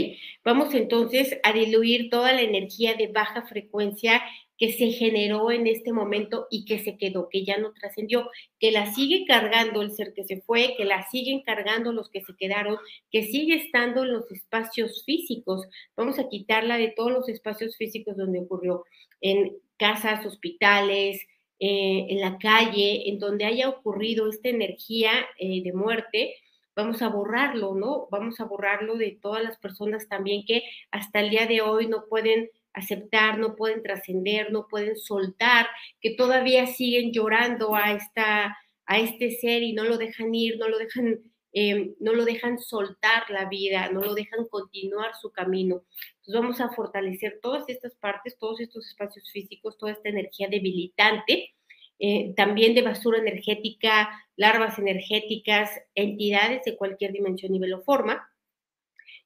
vamos 0.45 0.73
entonces 0.73 1.37
a 1.43 1.53
diluir 1.53 2.09
toda 2.09 2.33
la 2.33 2.43
energía 2.43 2.95
de 2.95 3.09
baja 3.09 3.43
frecuencia 3.43 4.23
que 4.57 4.73
se 4.73 4.93
generó 4.93 5.51
en 5.51 5.67
este 5.67 5.93
momento 5.93 6.47
y 6.49 6.65
que 6.65 6.79
se 6.79 6.97
quedó, 6.97 7.29
que 7.29 7.45
ya 7.45 7.59
no 7.59 7.73
trascendió, 7.73 8.31
que 8.61 8.71
la 8.71 8.95
sigue 8.95 9.25
cargando 9.27 9.83
el 9.83 9.91
ser 9.91 10.13
que 10.15 10.23
se 10.23 10.43
fue, 10.43 10.75
que 10.77 10.85
la 10.85 11.09
siguen 11.11 11.43
cargando 11.43 11.93
los 11.93 12.09
que 12.09 12.21
se 12.21 12.37
quedaron, 12.37 12.77
que 13.11 13.25
sigue 13.25 13.57
estando 13.57 14.05
en 14.05 14.13
los 14.13 14.31
espacios 14.31 15.03
físicos. 15.05 15.67
Vamos 15.97 16.21
a 16.21 16.29
quitarla 16.29 16.79
de 16.79 16.93
todos 16.95 17.11
los 17.11 17.29
espacios 17.29 17.77
físicos 17.77 18.17
donde 18.17 18.41
ocurrió, 18.41 18.85
en 19.21 19.57
casas, 19.77 20.25
hospitales, 20.25 21.21
eh, 21.67 22.07
en 22.11 22.21
la 22.21 22.37
calle, 22.37 23.09
en 23.09 23.19
donde 23.19 23.47
haya 23.47 23.71
ocurrido 23.71 24.29
esta 24.29 24.51
energía 24.51 25.13
eh, 25.39 25.63
de 25.63 25.73
muerte, 25.73 26.35
vamos 26.77 27.01
a 27.01 27.09
borrarlo, 27.09 27.75
¿no? 27.75 28.07
Vamos 28.11 28.39
a 28.39 28.45
borrarlo 28.45 28.97
de 28.97 29.19
todas 29.23 29.43
las 29.43 29.57
personas 29.57 30.07
también 30.07 30.45
que 30.47 30.63
hasta 30.91 31.21
el 31.21 31.31
día 31.31 31.47
de 31.47 31.63
hoy 31.63 31.87
no 31.87 32.05
pueden 32.07 32.51
aceptar, 32.75 33.39
no 33.39 33.57
pueden 33.57 33.83
trascender, 33.83 34.53
no 34.53 34.67
pueden 34.69 34.99
soltar, 34.99 35.67
que 36.03 36.15
todavía 36.15 36.67
siguen 36.67 37.13
llorando 37.13 37.75
a, 37.75 37.93
esta, 37.93 38.59
a 38.85 38.99
este 38.99 39.31
ser 39.31 39.63
y 39.63 39.73
no 39.73 39.85
lo 39.85 39.97
dejan 39.97 40.35
ir, 40.35 40.59
no 40.59 40.69
lo 40.69 40.77
dejan 40.77 41.21
Em, 41.57 41.95
no 42.01 42.15
lo 42.15 42.25
dejan 42.25 42.59
soltar 42.59 43.31
la 43.31 43.49
vida, 43.49 43.89
no 43.93 44.01
lo 44.01 44.15
dejan 44.15 44.49
continuar 44.49 45.13
su 45.15 45.31
camino. 45.31 45.85
Entonces 46.27 46.41
vamos 46.41 46.61
a 46.63 46.75
fortalecer 46.75 47.39
todas 47.43 47.69
estas 47.69 47.95
partes, 47.97 48.39
todos 48.39 48.59
estos 48.59 48.87
espacios 48.87 49.31
físicos, 49.31 49.77
toda 49.77 49.93
esta 49.93 50.09
energía 50.09 50.49
debilitante, 50.49 51.55
eh, 51.99 52.33
también 52.35 52.75
de 52.75 52.81
basura 52.81 53.19
energética, 53.19 54.09
larvas 54.37 54.79
energéticas, 54.79 55.71
entidades 55.95 56.65
de 56.65 56.79
cualquier 56.79 57.13
dimensión, 57.13 57.53
nivel 57.53 57.75
o 57.75 57.83
forma. 57.83 58.27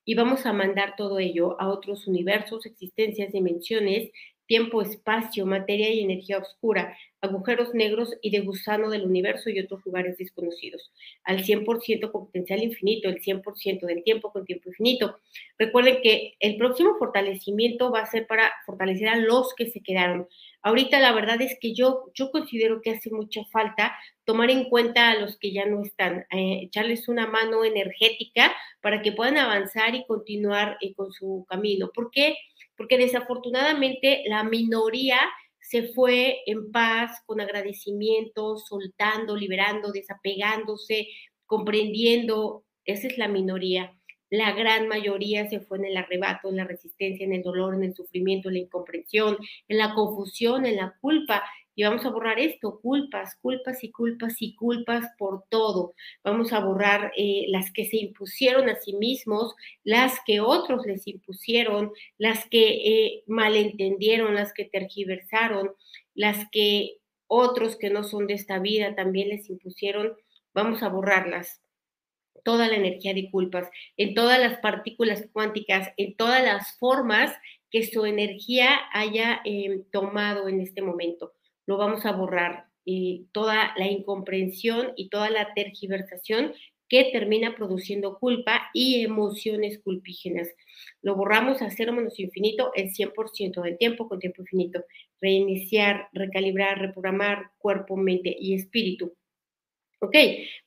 Y 0.05 0.15
vamos 0.15 0.45
a 0.45 0.53
mandar 0.53 0.97
todo 0.97 1.21
ello 1.21 1.61
a 1.61 1.69
otros 1.69 2.09
universos, 2.09 2.67
existencias, 2.67 3.31
dimensiones, 3.31 4.11
tiempo, 4.49 4.83
espacio, 4.83 5.47
materia 5.47 5.91
y 5.91 6.01
energía 6.01 6.39
oscura, 6.39 6.97
agujeros 7.21 7.75
negros 7.75 8.17
y 8.23 8.31
de 8.31 8.41
gusano 8.41 8.91
del 8.91 9.05
universo 9.05 9.51
y 9.51 9.61
otros 9.61 9.85
lugares 9.85 10.17
desconocidos, 10.17 10.91
al 11.23 11.45
100% 11.45 12.11
con 12.11 12.27
potencial 12.27 12.63
infinito, 12.63 13.09
el 13.09 13.21
100% 13.21 13.87
del 13.87 14.03
tiempo 14.03 14.33
con 14.33 14.45
tiempo 14.45 14.71
infinito. 14.71 15.19
Recuerden 15.59 16.01
que 16.03 16.35
el 16.41 16.57
próximo 16.57 16.97
fortalecimiento 16.99 17.91
va 17.93 18.01
a 18.01 18.11
ser 18.11 18.27
para 18.27 18.51
fortalecer 18.65 19.09
a 19.09 19.17
los 19.17 19.55
que 19.55 19.67
se 19.71 19.83
quedaron. 19.83 20.27
Ahorita 20.63 20.99
la 20.99 21.13
verdad 21.13 21.41
es 21.43 21.57
que 21.61 21.75
yo, 21.75 22.11
yo 22.15 22.31
considero 22.31 22.81
que 22.81 22.91
hace 22.91 23.11
mucha 23.11 23.45
falta 23.53 23.97
tomar 24.25 24.51
en 24.51 24.65
cuenta 24.65 25.11
a 25.11 25.19
los 25.19 25.39
que 25.39 25.53
ya 25.53 25.67
no 25.67 25.83
están, 25.83 26.27
eh, 26.31 26.61
echarles 26.63 27.09
una 27.09 27.27
mano 27.27 27.65
energética 27.65 28.55
para 28.81 29.03
que 29.03 29.13
puedan 29.13 29.37
avanzar 29.37 29.95
y 29.95 30.07
continuar 30.07 30.79
eh, 30.81 30.95
con 30.95 31.13
su 31.13 31.45
camino. 31.49 31.91
¿Por 31.95 32.11
qué? 32.11 32.37
Desafortunadamente 32.99 34.23
la 34.27 34.45
minoría 34.45 35.19
se 35.61 35.89
fue 35.89 36.39
en 36.47 36.71
paz, 36.73 37.23
con 37.27 37.41
agradecimiento, 37.41 38.57
soltando, 38.57 39.37
liberando, 39.37 39.93
desapegándose, 39.93 41.09
comprendiendo. 41.47 42.65
Esa 42.85 43.07
es 43.09 43.19
la 43.19 43.29
minoría. 43.29 43.95
La 44.31 44.53
gran 44.53 44.89
mayoría 44.89 45.49
se 45.49 45.61
fue 45.61 45.79
en 45.79 45.87
el 45.87 45.97
arrebato, 45.97 46.49
en 46.49 46.57
la 46.57 46.65
resistencia, 46.65 47.25
en 47.25 47.33
el 47.33 47.43
dolor, 47.43 47.75
en 47.75 47.83
el 47.83 47.95
sufrimiento, 47.95 48.49
en 48.49 48.55
la 48.55 48.61
incomprensión, 48.61 49.39
en 49.69 49.79
la 49.79 49.95
confusión, 49.95 50.67
en 50.67 50.77
la 50.77 50.95
culpa 51.01 51.43
y 51.79 51.85
vamos 51.85 52.05
a 52.05 52.11
borrar 52.11 52.41
esto, 52.41 52.81
culpas, 52.81 53.37
culpas 53.37 53.85
y 53.85 53.93
culpas 53.93 54.43
y 54.43 54.57
culpas 54.57 55.05
por 55.17 55.45
todo. 55.49 55.95
Vamos 56.25 56.53
a 56.53 56.59
borrar 56.59 57.13
eh, 57.17 57.45
las 57.51 57.71
que 57.71 57.85
se 57.85 57.99
impusieron 57.99 58.69
a 58.69 58.75
sí 58.81 58.95
mismos, 58.95 59.55
las 59.85 60.19
que 60.27 60.41
otros 60.41 60.85
les 60.87 61.07
impusieron, 61.07 61.93
las 62.17 62.45
que 62.47 62.71
eh, 62.71 63.23
malentendieron, 63.29 64.35
las 64.35 64.53
que 64.53 64.65
tergiversaron, 64.65 65.71
las 66.17 66.49
que 66.51 66.97
otros 67.29 67.77
que 67.77 67.91
no 67.91 68.03
son 68.03 68.27
de 68.27 68.35
esta 68.35 68.59
vida 68.59 68.97
también 68.97 69.29
les 69.29 69.49
impusieron. 69.49 70.15
Vamos 70.55 70.83
a 70.83 70.89
borrarlas 70.89 71.63
toda 72.43 72.67
la 72.67 72.75
energía 72.75 73.15
de 73.15 73.31
culpas, 73.31 73.71
en 73.97 74.15
todas 74.15 74.41
las 74.41 74.59
partículas 74.59 75.29
cuánticas, 75.33 75.93
en 75.97 76.17
todas 76.17 76.43
las 76.43 76.77
formas 76.77 77.33
que 77.71 77.87
su 77.87 78.05
energía 78.05 78.81
haya 78.93 79.43
eh, 79.45 79.85
tomado 79.93 80.49
en 80.49 80.61
este 80.61 80.83
momento 80.83 81.38
lo 81.69 81.77
vamos 81.77 82.07
a 82.07 82.13
borrar 82.13 82.65
y 82.83 83.27
toda 83.33 83.75
la 83.77 83.87
incomprensión 83.87 84.95
y 84.97 85.11
toda 85.11 85.29
la 85.29 85.53
tergiversación 85.53 86.55
que 86.89 87.11
termina 87.13 87.55
produciendo 87.55 88.19
culpa 88.19 88.71
y 88.73 89.05
emociones 89.05 89.79
culpígenas. 89.79 90.49
Lo 91.03 91.15
borramos 91.15 91.61
a 91.61 91.69
cero 91.69 91.93
menos 91.93 92.19
infinito 92.19 92.73
el 92.75 92.91
100% 92.91 93.61
del 93.61 93.77
tiempo 93.77 94.09
con 94.09 94.19
tiempo 94.19 94.41
infinito. 94.41 94.83
Reiniciar, 95.21 96.09
recalibrar, 96.15 96.79
reprogramar 96.79 97.51
cuerpo, 97.59 97.99
mente 97.99 98.35
y 98.41 98.55
espíritu. 98.55 99.15
Ok, 100.01 100.17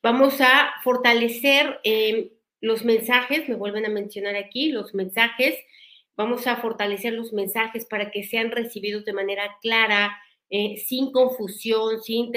vamos 0.04 0.40
a 0.40 0.74
fortalecer 0.84 1.80
em, 1.84 2.30
los 2.60 2.86
mensajes, 2.86 3.50
me 3.50 3.56
vuelven 3.56 3.88
a 3.88 3.90
mencionar 3.90 4.36
aquí, 4.36 4.72
los 4.72 4.94
mensajes. 4.94 5.56
Vamos 6.16 6.46
a 6.46 6.58
fortalecer 6.58 7.14
los 7.14 7.34
mensajes 7.34 7.88
para 7.88 8.12
que 8.12 8.24
sean 8.24 8.52
recibidos 8.52 9.04
de 9.04 9.14
manera 9.14 9.58
clara, 9.64 10.16
eh, 10.52 10.78
sin 10.86 11.12
confusión, 11.12 12.04
sin 12.04 12.32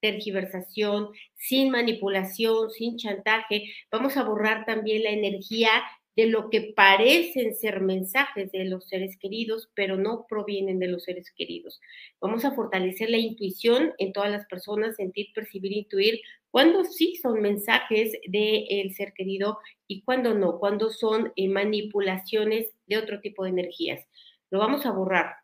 tergiversación, 0.00 1.10
sin 1.36 1.70
manipulación, 1.70 2.70
sin 2.70 2.96
chantaje. 2.96 3.72
Vamos 3.90 4.16
a 4.16 4.24
borrar 4.24 4.66
también 4.66 5.04
la 5.04 5.10
energía 5.10 5.70
de 6.16 6.26
lo 6.26 6.50
que 6.50 6.72
parecen 6.76 7.54
ser 7.54 7.80
mensajes 7.80 8.52
de 8.52 8.64
los 8.64 8.88
seres 8.88 9.16
queridos, 9.16 9.70
pero 9.74 9.96
no 9.96 10.26
provienen 10.28 10.78
de 10.78 10.88
los 10.88 11.04
seres 11.04 11.30
queridos. 11.30 11.80
Vamos 12.20 12.44
a 12.44 12.52
fortalecer 12.52 13.08
la 13.08 13.18
intuición 13.18 13.92
en 13.98 14.12
todas 14.12 14.30
las 14.30 14.44
personas, 14.46 14.96
sentir, 14.96 15.28
percibir, 15.34 15.72
intuir, 15.72 16.20
cuando 16.50 16.84
sí 16.84 17.16
son 17.16 17.40
mensajes 17.40 18.12
del 18.26 18.92
ser 18.92 19.14
querido 19.14 19.58
y 19.86 20.02
cuando 20.02 20.34
no, 20.34 20.58
cuando 20.58 20.90
son 20.90 21.32
eh, 21.36 21.48
manipulaciones 21.48 22.66
de 22.86 22.98
otro 22.98 23.20
tipo 23.20 23.44
de 23.44 23.50
energías. 23.50 24.04
Lo 24.50 24.58
vamos 24.58 24.84
a 24.84 24.90
borrar 24.90 25.41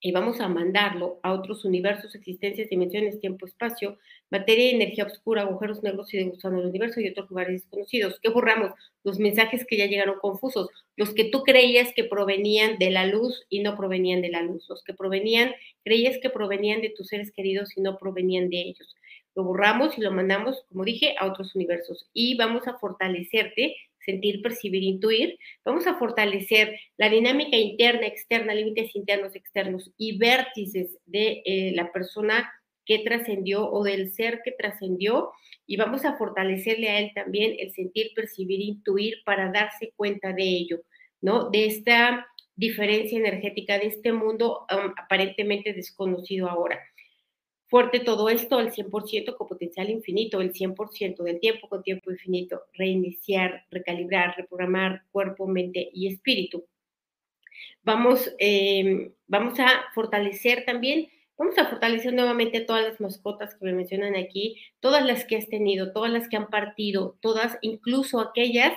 y 0.00 0.12
vamos 0.12 0.40
a 0.40 0.48
mandarlo 0.48 1.20
a 1.22 1.32
otros 1.32 1.64
universos, 1.64 2.14
existencias, 2.14 2.70
dimensiones, 2.70 3.20
tiempo, 3.20 3.46
espacio, 3.46 3.98
materia 4.30 4.70
energía 4.70 5.04
oscura, 5.04 5.42
agujeros 5.42 5.82
negros 5.82 6.12
y 6.14 6.18
de 6.18 6.24
gusano 6.24 6.58
del 6.58 6.68
universo 6.68 7.00
y 7.00 7.08
otros 7.08 7.28
lugares 7.28 7.60
desconocidos. 7.60 8.18
¿Qué 8.22 8.30
borramos? 8.30 8.72
Los 9.04 9.18
mensajes 9.18 9.66
que 9.66 9.76
ya 9.76 9.86
llegaron 9.86 10.18
confusos, 10.18 10.68
los 10.96 11.12
que 11.12 11.24
tú 11.24 11.42
creías 11.42 11.92
que 11.94 12.04
provenían 12.04 12.78
de 12.78 12.90
la 12.90 13.06
luz 13.06 13.46
y 13.50 13.60
no 13.60 13.76
provenían 13.76 14.22
de 14.22 14.30
la 14.30 14.42
luz, 14.42 14.66
los 14.68 14.82
que 14.82 14.94
provenían, 14.94 15.52
creías 15.84 16.16
que 16.22 16.30
provenían 16.30 16.80
de 16.80 16.90
tus 16.90 17.08
seres 17.08 17.30
queridos 17.32 17.76
y 17.76 17.82
no 17.82 17.98
provenían 17.98 18.48
de 18.48 18.60
ellos. 18.60 18.96
Lo 19.34 19.44
borramos 19.44 19.96
y 19.96 20.00
lo 20.00 20.10
mandamos, 20.10 20.64
como 20.68 20.84
dije, 20.84 21.14
a 21.18 21.26
otros 21.26 21.54
universos 21.54 22.08
y 22.12 22.36
vamos 22.36 22.66
a 22.66 22.78
fortalecerte 22.78 23.76
sentir, 24.04 24.42
percibir, 24.42 24.82
intuir, 24.82 25.38
vamos 25.64 25.86
a 25.86 25.94
fortalecer 25.94 26.78
la 26.96 27.08
dinámica 27.08 27.56
interna, 27.56 28.06
externa, 28.06 28.54
límites 28.54 28.94
internos, 28.96 29.34
externos 29.36 29.90
y 29.96 30.18
vértices 30.18 30.98
de 31.06 31.42
eh, 31.44 31.72
la 31.74 31.92
persona 31.92 32.50
que 32.84 33.00
trascendió 33.00 33.70
o 33.70 33.84
del 33.84 34.10
ser 34.12 34.40
que 34.44 34.52
trascendió 34.52 35.30
y 35.66 35.76
vamos 35.76 36.04
a 36.04 36.16
fortalecerle 36.16 36.88
a 36.88 36.98
él 36.98 37.12
también 37.14 37.54
el 37.58 37.70
sentir, 37.72 38.10
percibir, 38.14 38.60
intuir 38.60 39.18
para 39.24 39.52
darse 39.52 39.92
cuenta 39.94 40.32
de 40.32 40.42
ello, 40.42 40.80
¿no? 41.20 41.50
De 41.50 41.66
esta 41.66 42.26
diferencia 42.56 43.18
energética 43.18 43.78
de 43.78 43.86
este 43.86 44.12
mundo 44.12 44.66
um, 44.70 44.92
aparentemente 44.96 45.72
desconocido 45.72 46.48
ahora. 46.48 46.80
Fuerte 47.70 48.00
todo 48.00 48.28
esto, 48.28 48.58
el 48.58 48.72
100% 48.72 49.36
con 49.36 49.46
potencial 49.46 49.90
infinito, 49.90 50.40
el 50.40 50.52
100% 50.52 51.22
del 51.22 51.38
tiempo 51.38 51.68
con 51.68 51.84
tiempo 51.84 52.10
infinito, 52.10 52.64
reiniciar, 52.74 53.64
recalibrar, 53.70 54.34
reprogramar 54.36 55.04
cuerpo, 55.12 55.46
mente 55.46 55.88
y 55.94 56.08
espíritu. 56.08 56.64
Vamos, 57.84 58.34
eh, 58.40 59.12
vamos 59.28 59.60
a 59.60 59.84
fortalecer 59.94 60.64
también, 60.64 61.10
vamos 61.38 61.56
a 61.58 61.66
fortalecer 61.66 62.12
nuevamente 62.12 62.60
todas 62.60 62.84
las 62.84 63.00
mascotas 63.00 63.54
que 63.54 63.64
me 63.64 63.72
mencionan 63.72 64.16
aquí, 64.16 64.56
todas 64.80 65.06
las 65.06 65.24
que 65.24 65.36
has 65.36 65.46
tenido, 65.46 65.92
todas 65.92 66.10
las 66.10 66.28
que 66.28 66.38
han 66.38 66.50
partido, 66.50 67.18
todas, 67.20 67.56
incluso 67.62 68.18
aquellas 68.18 68.74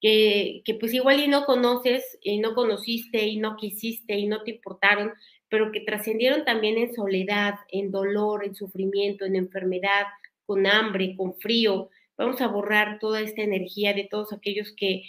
que, 0.00 0.62
que 0.64 0.74
pues 0.74 0.92
igual 0.92 1.20
y 1.20 1.28
no 1.28 1.44
conoces 1.44 2.18
y 2.20 2.38
no 2.38 2.56
conociste 2.56 3.28
y 3.28 3.36
no 3.36 3.56
quisiste 3.56 4.18
y 4.18 4.26
no 4.26 4.42
te 4.42 4.50
importaron, 4.50 5.12
pero 5.48 5.72
que 5.72 5.80
trascendieron 5.80 6.44
también 6.44 6.78
en 6.78 6.94
soledad, 6.94 7.54
en 7.70 7.90
dolor, 7.90 8.44
en 8.44 8.54
sufrimiento, 8.54 9.24
en 9.24 9.36
enfermedad, 9.36 10.06
con 10.46 10.66
hambre, 10.66 11.14
con 11.16 11.34
frío. 11.36 11.90
Vamos 12.16 12.40
a 12.40 12.48
borrar 12.48 12.98
toda 12.98 13.20
esta 13.20 13.42
energía 13.42 13.92
de 13.94 14.08
todos 14.10 14.32
aquellos 14.32 14.72
que 14.76 15.04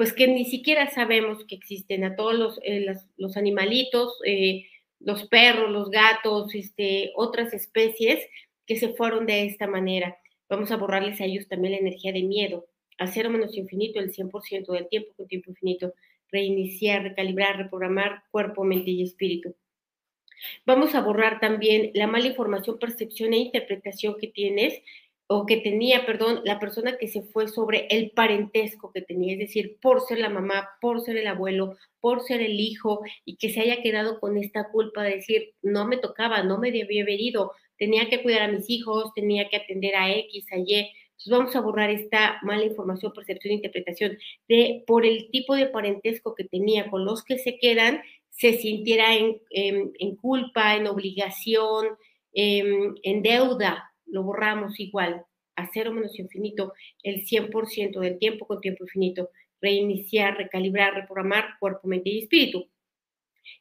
pues 0.00 0.14
que 0.14 0.26
ni 0.28 0.46
siquiera 0.46 0.90
sabemos 0.90 1.44
que 1.44 1.54
existen, 1.54 2.04
a 2.04 2.16
todos 2.16 2.32
los, 2.32 2.58
eh, 2.62 2.86
los 3.18 3.36
animalitos, 3.36 4.18
eh, 4.24 4.64
los 4.98 5.28
perros, 5.28 5.70
los 5.70 5.90
gatos, 5.90 6.54
este, 6.54 7.12
otras 7.16 7.52
especies 7.52 8.26
que 8.66 8.76
se 8.76 8.94
fueron 8.94 9.26
de 9.26 9.44
esta 9.44 9.66
manera. 9.66 10.16
Vamos 10.48 10.70
a 10.70 10.76
borrarles 10.76 11.20
a 11.20 11.26
ellos 11.26 11.48
también 11.48 11.72
la 11.72 11.80
energía 11.80 12.12
de 12.12 12.22
miedo, 12.22 12.66
a 12.96 13.08
cero 13.08 13.28
menos 13.28 13.54
infinito 13.58 14.00
el 14.00 14.10
100% 14.10 14.72
del 14.72 14.88
tiempo 14.88 15.12
con 15.18 15.28
tiempo 15.28 15.50
infinito, 15.50 15.92
reiniciar, 16.32 17.02
recalibrar, 17.02 17.58
reprogramar 17.58 18.22
cuerpo, 18.30 18.64
mente 18.64 18.90
y 18.90 19.02
espíritu. 19.02 19.54
Vamos 20.66 20.94
a 20.94 21.00
borrar 21.00 21.40
también 21.40 21.90
la 21.94 22.06
mala 22.06 22.26
información, 22.26 22.78
percepción 22.78 23.32
e 23.32 23.38
interpretación 23.38 24.16
que 24.18 24.28
tienes 24.28 24.82
o 25.32 25.46
que 25.46 25.58
tenía, 25.58 26.06
perdón, 26.06 26.40
la 26.44 26.58
persona 26.58 26.98
que 26.98 27.06
se 27.06 27.22
fue 27.22 27.46
sobre 27.46 27.86
el 27.90 28.10
parentesco 28.10 28.90
que 28.92 29.00
tenía, 29.00 29.34
es 29.34 29.38
decir, 29.38 29.78
por 29.80 30.00
ser 30.00 30.18
la 30.18 30.28
mamá, 30.28 30.70
por 30.80 31.00
ser 31.02 31.16
el 31.16 31.28
abuelo, 31.28 31.76
por 32.00 32.22
ser 32.22 32.42
el 32.42 32.58
hijo, 32.58 33.02
y 33.24 33.36
que 33.36 33.48
se 33.48 33.60
haya 33.60 33.80
quedado 33.80 34.18
con 34.18 34.36
esta 34.36 34.70
culpa 34.70 35.04
de 35.04 35.14
decir, 35.16 35.54
no 35.62 35.86
me 35.86 35.98
tocaba, 35.98 36.42
no 36.42 36.58
me 36.58 36.72
debía 36.72 37.04
haber 37.04 37.20
ido, 37.20 37.52
tenía 37.78 38.08
que 38.08 38.22
cuidar 38.22 38.42
a 38.42 38.52
mis 38.52 38.68
hijos, 38.68 39.14
tenía 39.14 39.48
que 39.48 39.58
atender 39.58 39.94
a 39.94 40.12
X, 40.12 40.46
a 40.50 40.58
Y. 40.58 40.74
Entonces 40.74 41.30
vamos 41.30 41.54
a 41.54 41.60
borrar 41.60 41.90
esta 41.90 42.40
mala 42.42 42.64
información, 42.64 43.12
percepción 43.12 43.52
e 43.52 43.56
interpretación 43.56 44.18
de 44.48 44.82
por 44.84 45.06
el 45.06 45.30
tipo 45.30 45.54
de 45.54 45.66
parentesco 45.66 46.34
que 46.34 46.44
tenía 46.44 46.90
con 46.90 47.04
los 47.04 47.22
que 47.22 47.38
se 47.38 47.56
quedan, 47.58 48.02
se 48.30 48.54
sintiera 48.54 49.14
en, 49.14 49.40
en 49.50 50.16
culpa, 50.16 50.76
en 50.76 50.86
obligación, 50.86 51.88
en 52.32 53.22
deuda 53.22 53.90
lo 54.10 54.22
borramos 54.22 54.78
igual, 54.80 55.24
a 55.56 55.68
cero 55.72 55.92
menos 55.92 56.18
infinito, 56.18 56.72
el 57.02 57.24
100% 57.24 58.00
del 58.00 58.18
tiempo 58.18 58.46
con 58.46 58.60
tiempo 58.60 58.84
infinito, 58.84 59.30
reiniciar, 59.60 60.36
recalibrar, 60.36 60.94
reprogramar 60.94 61.58
cuerpo, 61.58 61.88
mente 61.88 62.10
y 62.10 62.18
espíritu. 62.20 62.66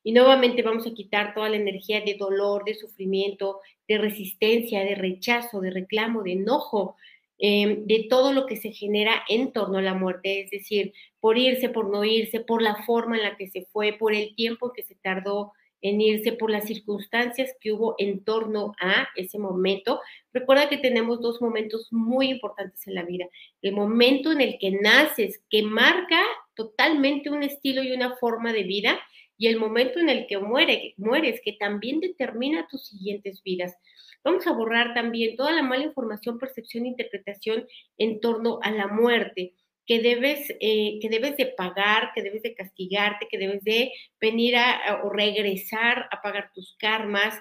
Y 0.04 0.12
nuevamente 0.12 0.62
vamos 0.62 0.86
a 0.88 0.94
quitar 0.94 1.34
toda 1.34 1.50
la 1.50 1.58
energía 1.58 2.02
de 2.02 2.16
dolor, 2.16 2.64
de 2.66 2.76
sufrimiento, 2.76 3.60
de 3.88 3.98
resistencia, 3.98 4.84
de 4.84 4.96
rechazo, 4.96 5.62
de 5.62 5.72
reclamo, 5.72 6.24
de 6.24 6.34
enojo, 6.34 6.96
em, 7.40 7.86
de 7.86 8.08
todo 8.10 8.34
lo 8.34 8.46
que 8.46 8.58
se 8.58 8.72
genera 8.72 9.24
en 9.30 9.52
torno 9.52 9.78
a 9.80 9.82
la 9.82 9.94
muerte, 9.94 10.42
es 10.42 10.52
decir, 10.52 10.94
por 11.20 11.38
irse, 11.38 11.70
por 11.70 11.90
no 11.90 12.04
irse, 12.04 12.40
por 12.42 12.62
la 12.62 12.76
forma 12.86 13.18
en 13.18 13.24
la 13.24 13.38
que 13.38 13.50
se 13.50 13.66
fue, 13.72 13.94
por 13.94 14.14
el 14.14 14.36
tiempo 14.36 14.74
que 14.74 14.84
se 14.84 14.96
tardó 14.96 15.54
en 15.82 16.02
irse 16.02 16.34
por 16.34 16.52
las 16.52 16.66
circunstancias 16.66 17.56
que 17.60 17.72
hubo 17.72 17.96
en 17.98 18.24
torno 18.24 18.74
a 18.82 19.08
ese 19.16 19.40
momento. 19.40 20.02
Recuerda 20.34 20.70
que 20.70 20.78
tenemos 20.78 21.22
dos 21.22 21.42
momentos 21.42 21.88
muy 21.92 22.30
importantes 22.30 22.86
en 22.88 22.96
la 22.96 23.04
vida. 23.04 23.26
El 23.62 23.74
momento 23.74 24.32
en 24.32 24.42
el 24.42 24.58
que 24.60 24.72
naces, 24.72 25.42
que 25.50 25.64
marca 25.64 26.22
totalmente 26.54 27.30
un 27.30 27.44
estilo 27.44 27.82
y 27.84 27.92
una 27.92 28.18
forma 28.18 28.52
de 28.52 28.64
vida, 28.64 29.00
y 29.40 29.48
el 29.48 29.58
momento 29.58 30.00
en 30.00 30.10
el 30.10 30.28
que 30.28 30.38
muere, 30.38 30.94
mueres, 30.98 31.40
que 31.44 31.54
también 31.54 32.02
determina 32.02 32.68
tus 32.70 32.88
siguientes 32.88 33.42
vidas. 33.42 33.76
Vamos 34.22 34.46
a 34.46 34.52
borrar 34.52 34.94
también 34.94 35.38
toda 35.38 35.54
la 35.54 35.64
mala 35.64 35.86
información, 35.86 36.38
percepción 36.38 36.84
e 36.86 36.90
interpretación 36.90 37.66
en 37.98 38.20
torno 38.20 38.60
a 38.62 38.70
la 38.70 38.88
muerte 38.88 39.56
que 39.86 40.02
debes, 40.02 40.54
eh, 40.60 41.00
que 41.02 41.10
debes 41.10 41.38
de 41.38 41.48
pagar, 41.48 42.12
que 42.14 42.22
debes 42.22 42.44
de 42.44 42.54
castigarte, 42.54 43.28
que 43.32 43.38
debes 43.38 43.64
de 43.64 43.94
venir 44.20 44.58
a, 44.58 45.02
o 45.06 45.10
regresar 45.10 46.10
a 46.12 46.22
pagar 46.22 46.52
tus 46.54 46.76
karmas, 46.78 47.34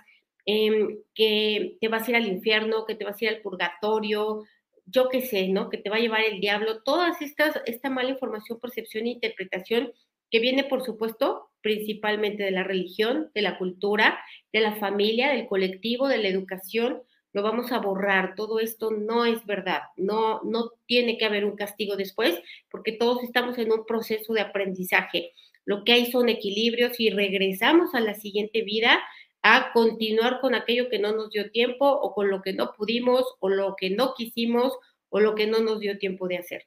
em, 0.46 1.00
que 1.14 1.76
te 1.80 1.88
vas 1.88 2.06
a 2.06 2.10
ir 2.12 2.16
al 2.16 2.28
infierno, 2.28 2.86
que 2.86 2.94
te 2.94 3.04
vas 3.04 3.20
a 3.20 3.24
ir 3.24 3.30
al 3.30 3.42
purgatorio, 3.42 4.44
yo 4.86 5.08
qué 5.08 5.20
sé, 5.20 5.48
¿no? 5.48 5.68
Que 5.68 5.78
te 5.78 5.90
va 5.90 5.96
a 5.96 6.00
llevar 6.00 6.22
el 6.22 6.40
diablo, 6.40 6.82
todas 6.82 7.20
estas, 7.20 7.60
esta 7.66 7.90
mala 7.90 8.10
información, 8.10 8.60
percepción 8.60 9.06
e 9.06 9.10
interpretación 9.10 9.92
que 10.30 10.40
viene, 10.40 10.64
por 10.64 10.84
supuesto, 10.84 11.50
principalmente 11.60 12.42
de 12.42 12.50
la 12.50 12.64
religión, 12.64 13.30
de 13.34 13.42
la 13.42 13.58
cultura, 13.58 14.18
de 14.52 14.60
la 14.60 14.76
familia, 14.76 15.30
del 15.30 15.46
colectivo, 15.46 16.08
de 16.08 16.18
la 16.18 16.28
educación, 16.28 17.02
lo 17.32 17.42
vamos 17.42 17.72
a 17.72 17.78
borrar, 17.78 18.34
todo 18.34 18.58
esto 18.58 18.90
no 18.90 19.24
es 19.24 19.44
verdad, 19.44 19.82
no, 19.96 20.40
no 20.44 20.70
tiene 20.86 21.18
que 21.18 21.24
haber 21.24 21.44
un 21.44 21.56
castigo 21.56 21.96
después, 21.96 22.40
porque 22.70 22.92
todos 22.92 23.22
estamos 23.22 23.58
en 23.58 23.70
un 23.70 23.84
proceso 23.84 24.32
de 24.32 24.40
aprendizaje. 24.40 25.32
Lo 25.64 25.84
que 25.84 25.92
hay 25.92 26.10
son 26.10 26.30
equilibrios 26.30 26.98
y 26.98 27.10
regresamos 27.10 27.94
a 27.94 28.00
la 28.00 28.14
siguiente 28.14 28.62
vida 28.62 28.98
a 29.42 29.72
continuar 29.72 30.40
con 30.40 30.54
aquello 30.54 30.88
que 30.88 30.98
no 30.98 31.12
nos 31.12 31.30
dio 31.30 31.50
tiempo 31.50 31.86
o 31.86 32.14
con 32.14 32.30
lo 32.30 32.40
que 32.42 32.54
no 32.54 32.72
pudimos 32.72 33.24
o 33.40 33.48
lo 33.48 33.76
que 33.76 33.90
no 33.90 34.14
quisimos 34.14 34.72
o 35.10 35.20
lo 35.20 35.34
que 35.34 35.46
no 35.46 35.60
nos 35.60 35.80
dio 35.80 35.98
tiempo 35.98 36.28
de 36.28 36.38
hacer. 36.38 36.66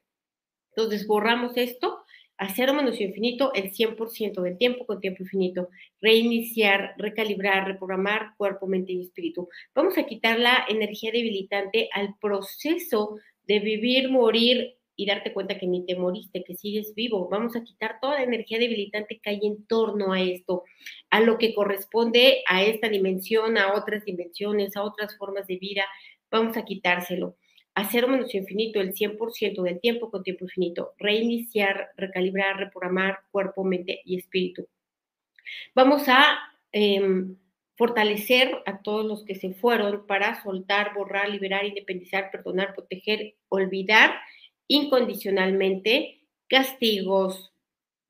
Entonces 0.75 1.05
borramos 1.05 1.57
esto 1.57 2.03
a 2.41 2.49
cero 2.49 2.73
menos 2.73 2.99
infinito 2.99 3.53
el 3.53 3.71
100% 3.71 4.41
del 4.41 4.57
tiempo 4.57 4.87
con 4.87 4.99
tiempo 4.99 5.21
infinito. 5.21 5.69
Reiniciar, 6.01 6.95
recalibrar, 6.97 7.67
reprogramar 7.67 8.33
cuerpo, 8.35 8.65
mente 8.65 8.93
y 8.93 9.01
espíritu. 9.01 9.47
Vamos 9.75 9.95
a 9.99 10.07
quitar 10.07 10.39
la 10.39 10.65
energía 10.67 11.11
debilitante 11.11 11.87
al 11.93 12.15
proceso 12.19 13.17
de 13.45 13.59
vivir, 13.59 14.09
morir 14.09 14.75
y 14.95 15.05
darte 15.05 15.33
cuenta 15.33 15.59
que 15.59 15.67
ni 15.67 15.85
te 15.85 15.95
moriste, 15.95 16.43
que 16.43 16.55
sigues 16.55 16.95
vivo. 16.95 17.29
Vamos 17.29 17.55
a 17.55 17.63
quitar 17.63 17.99
toda 18.01 18.15
la 18.15 18.23
energía 18.23 18.57
debilitante 18.57 19.19
que 19.21 19.29
hay 19.29 19.39
en 19.43 19.63
torno 19.67 20.11
a 20.11 20.19
esto, 20.19 20.63
a 21.11 21.21
lo 21.21 21.37
que 21.37 21.53
corresponde 21.53 22.41
a 22.47 22.63
esta 22.63 22.89
dimensión, 22.89 23.59
a 23.59 23.75
otras 23.75 24.03
dimensiones, 24.03 24.75
a 24.75 24.83
otras 24.83 25.15
formas 25.15 25.45
de 25.45 25.57
vida. 25.57 25.85
Vamos 26.31 26.57
a 26.57 26.65
quitárselo 26.65 27.35
a 27.81 27.89
cero 27.89 28.07
menos 28.07 28.33
infinito 28.35 28.79
el 28.79 28.93
100% 28.93 29.63
del 29.63 29.79
tiempo 29.79 30.11
con 30.11 30.23
tiempo 30.23 30.45
infinito, 30.45 30.93
reiniciar, 30.99 31.89
recalibrar, 31.97 32.57
reprogramar 32.57 33.19
cuerpo, 33.31 33.63
mente 33.63 34.01
y 34.05 34.17
espíritu. 34.17 34.67
Vamos 35.73 36.07
a 36.07 36.37
em, 36.71 37.35
fortalecer 37.75 38.55
a 38.67 38.81
todos 38.83 39.05
los 39.05 39.25
que 39.25 39.33
se 39.33 39.53
fueron 39.55 40.05
para 40.05 40.41
soltar, 40.43 40.93
borrar, 40.93 41.29
liberar, 41.29 41.65
independizar, 41.65 42.29
perdonar, 42.29 42.75
proteger, 42.75 43.35
olvidar 43.49 44.19
incondicionalmente 44.67 46.21
castigos, 46.47 47.51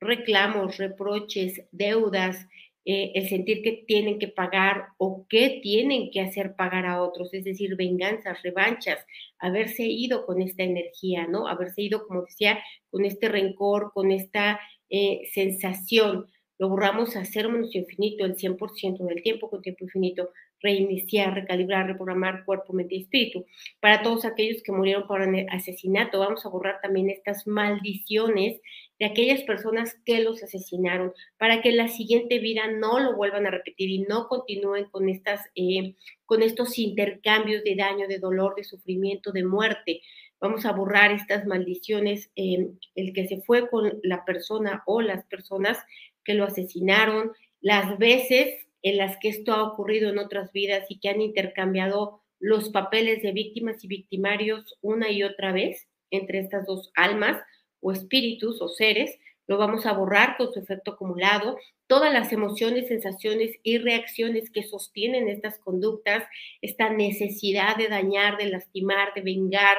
reclamos, 0.02 0.78
reproches, 0.78 1.64
deudas, 1.72 2.46
eh, 2.84 3.12
el 3.14 3.30
sentir 3.30 3.62
que 3.62 3.84
tienen 3.88 4.18
que 4.18 4.28
pagar 4.28 4.88
o 4.98 5.26
que 5.30 5.60
tienen 5.62 6.10
que 6.12 6.22
hacer 6.22 6.56
pagar 6.56 6.86
a 6.88 7.04
otros, 7.04 7.34
es 7.34 7.44
decir, 7.44 7.76
venganzas, 7.76 8.42
revanchas, 8.42 9.06
haberse 9.38 9.84
ido 9.84 10.26
con 10.26 10.42
esta 10.42 10.64
energía, 10.64 11.28
¿no? 11.28 11.48
Haberse 11.48 11.84
ido, 11.84 12.08
como 12.08 12.24
decía, 12.24 12.60
con 12.90 13.06
este 13.06 13.30
rencor, 13.30 13.92
con 13.94 14.12
esta 14.12 14.60
eh, 14.90 15.22
sensación. 15.32 16.26
Lo 16.62 16.70
borramos 16.70 17.16
a 17.16 17.26
cero 17.26 17.50
menos 17.50 17.74
infinito, 17.74 18.24
el 18.24 18.36
100% 18.36 19.04
del 19.08 19.24
tiempo 19.24 19.50
con 19.50 19.64
tiempo 19.64 19.84
infinito, 19.84 20.30
reiniciar, 20.60 21.34
recalibrar, 21.34 21.88
reprogramar 21.88 22.46
cuerpo, 22.46 22.72
mente 22.72 22.94
y 22.94 23.02
espíritu. 23.02 23.48
Para 23.80 24.04
todos 24.04 24.26
aquellos 24.26 24.62
que 24.62 24.72
murieron 24.72 25.08
por 25.08 25.24
asesinato, 25.50 26.20
vamos 26.20 26.46
a 26.46 26.50
borrar 26.50 26.80
también 26.80 27.10
estas 27.10 27.48
maldiciones 27.48 28.62
de 29.00 29.06
aquellas 29.08 29.42
personas 29.42 29.96
que 30.06 30.20
los 30.20 30.44
asesinaron, 30.44 31.14
para 31.40 31.64
que 31.64 31.70
en 31.70 31.78
la 31.78 31.88
siguiente 31.88 32.38
vida 32.38 32.68
no 32.68 33.00
lo 33.00 33.16
vuelvan 33.16 33.48
a 33.48 33.50
repetir 33.50 33.90
y 33.90 34.04
no 34.04 34.28
continúen 34.28 34.86
con, 34.92 35.10
estas, 35.10 35.42
eh, 35.56 35.96
con 36.28 36.44
estos 36.44 36.78
intercambios 36.78 37.64
de 37.64 37.76
daño, 37.76 38.08
de 38.08 38.20
dolor, 38.20 38.54
de 38.54 38.66
sufrimiento, 38.66 39.32
de 39.32 39.46
muerte. 39.46 40.02
Vamos 40.40 40.66
a 40.66 40.74
borrar 40.74 41.12
estas 41.12 41.46
maldiciones, 41.48 42.32
eh, 42.36 42.68
el 42.94 43.14
que 43.14 43.28
se 43.28 43.42
fue 43.42 43.68
con 43.68 44.00
la 44.04 44.26
persona 44.26 44.84
o 44.86 45.02
las 45.02 45.26
personas 45.26 45.78
que 46.24 46.34
lo 46.34 46.46
asesinaron, 46.46 47.32
las 47.62 47.98
veces 47.98 48.68
en 48.82 48.98
las 48.98 49.18
que 49.18 49.30
esto 49.30 49.54
ha 49.54 49.64
ocurrido 49.64 50.10
en 50.10 50.18
otras 50.18 50.52
vidas 50.52 50.86
y 50.90 51.00
que 51.00 51.10
han 51.10 51.22
intercambiado 51.22 52.22
los 52.40 52.70
papeles 52.70 53.22
de 53.22 53.32
víctimas 53.32 53.84
y 53.84 53.88
victimarios 53.88 54.78
una 54.82 55.12
y 55.12 55.24
otra 55.24 55.52
vez 55.52 55.88
entre 56.10 56.40
estas 56.40 56.66
dos 56.66 56.92
almas 56.96 57.42
o 57.80 57.92
espíritus 57.92 58.62
o 58.62 58.68
seres, 58.68 59.18
lo 59.48 59.58
vamos 59.58 59.86
a 59.86 59.94
borrar 59.94 60.38
con 60.38 60.54
su 60.54 60.60
efecto 60.60 60.92
acumulado. 60.92 61.58
Todas 61.88 62.14
las 62.14 62.32
emociones, 62.32 62.88
sensaciones 62.88 63.58
y 63.64 63.78
reacciones 63.80 64.50
que 64.50 64.64
sostienen 64.64 65.28
estas 65.28 65.60
conductas, 65.60 66.24
esta 66.62 66.90
necesidad 66.90 67.76
de 67.76 67.90
dañar, 67.90 68.38
de 68.38 68.46
lastimar, 68.46 69.14
de 69.14 69.22
vengar, 69.22 69.78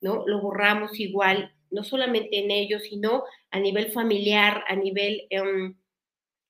¿no? 0.00 0.24
Lo 0.26 0.40
borramos 0.40 1.00
igual, 1.00 1.54
no 1.70 1.84
solamente 1.84 2.38
en 2.38 2.50
ellos, 2.50 2.82
sino 2.82 3.24
a 3.50 3.60
nivel 3.60 3.92
familiar, 3.92 4.62
a 4.68 4.76
nivel 4.76 5.26
em, 5.30 5.74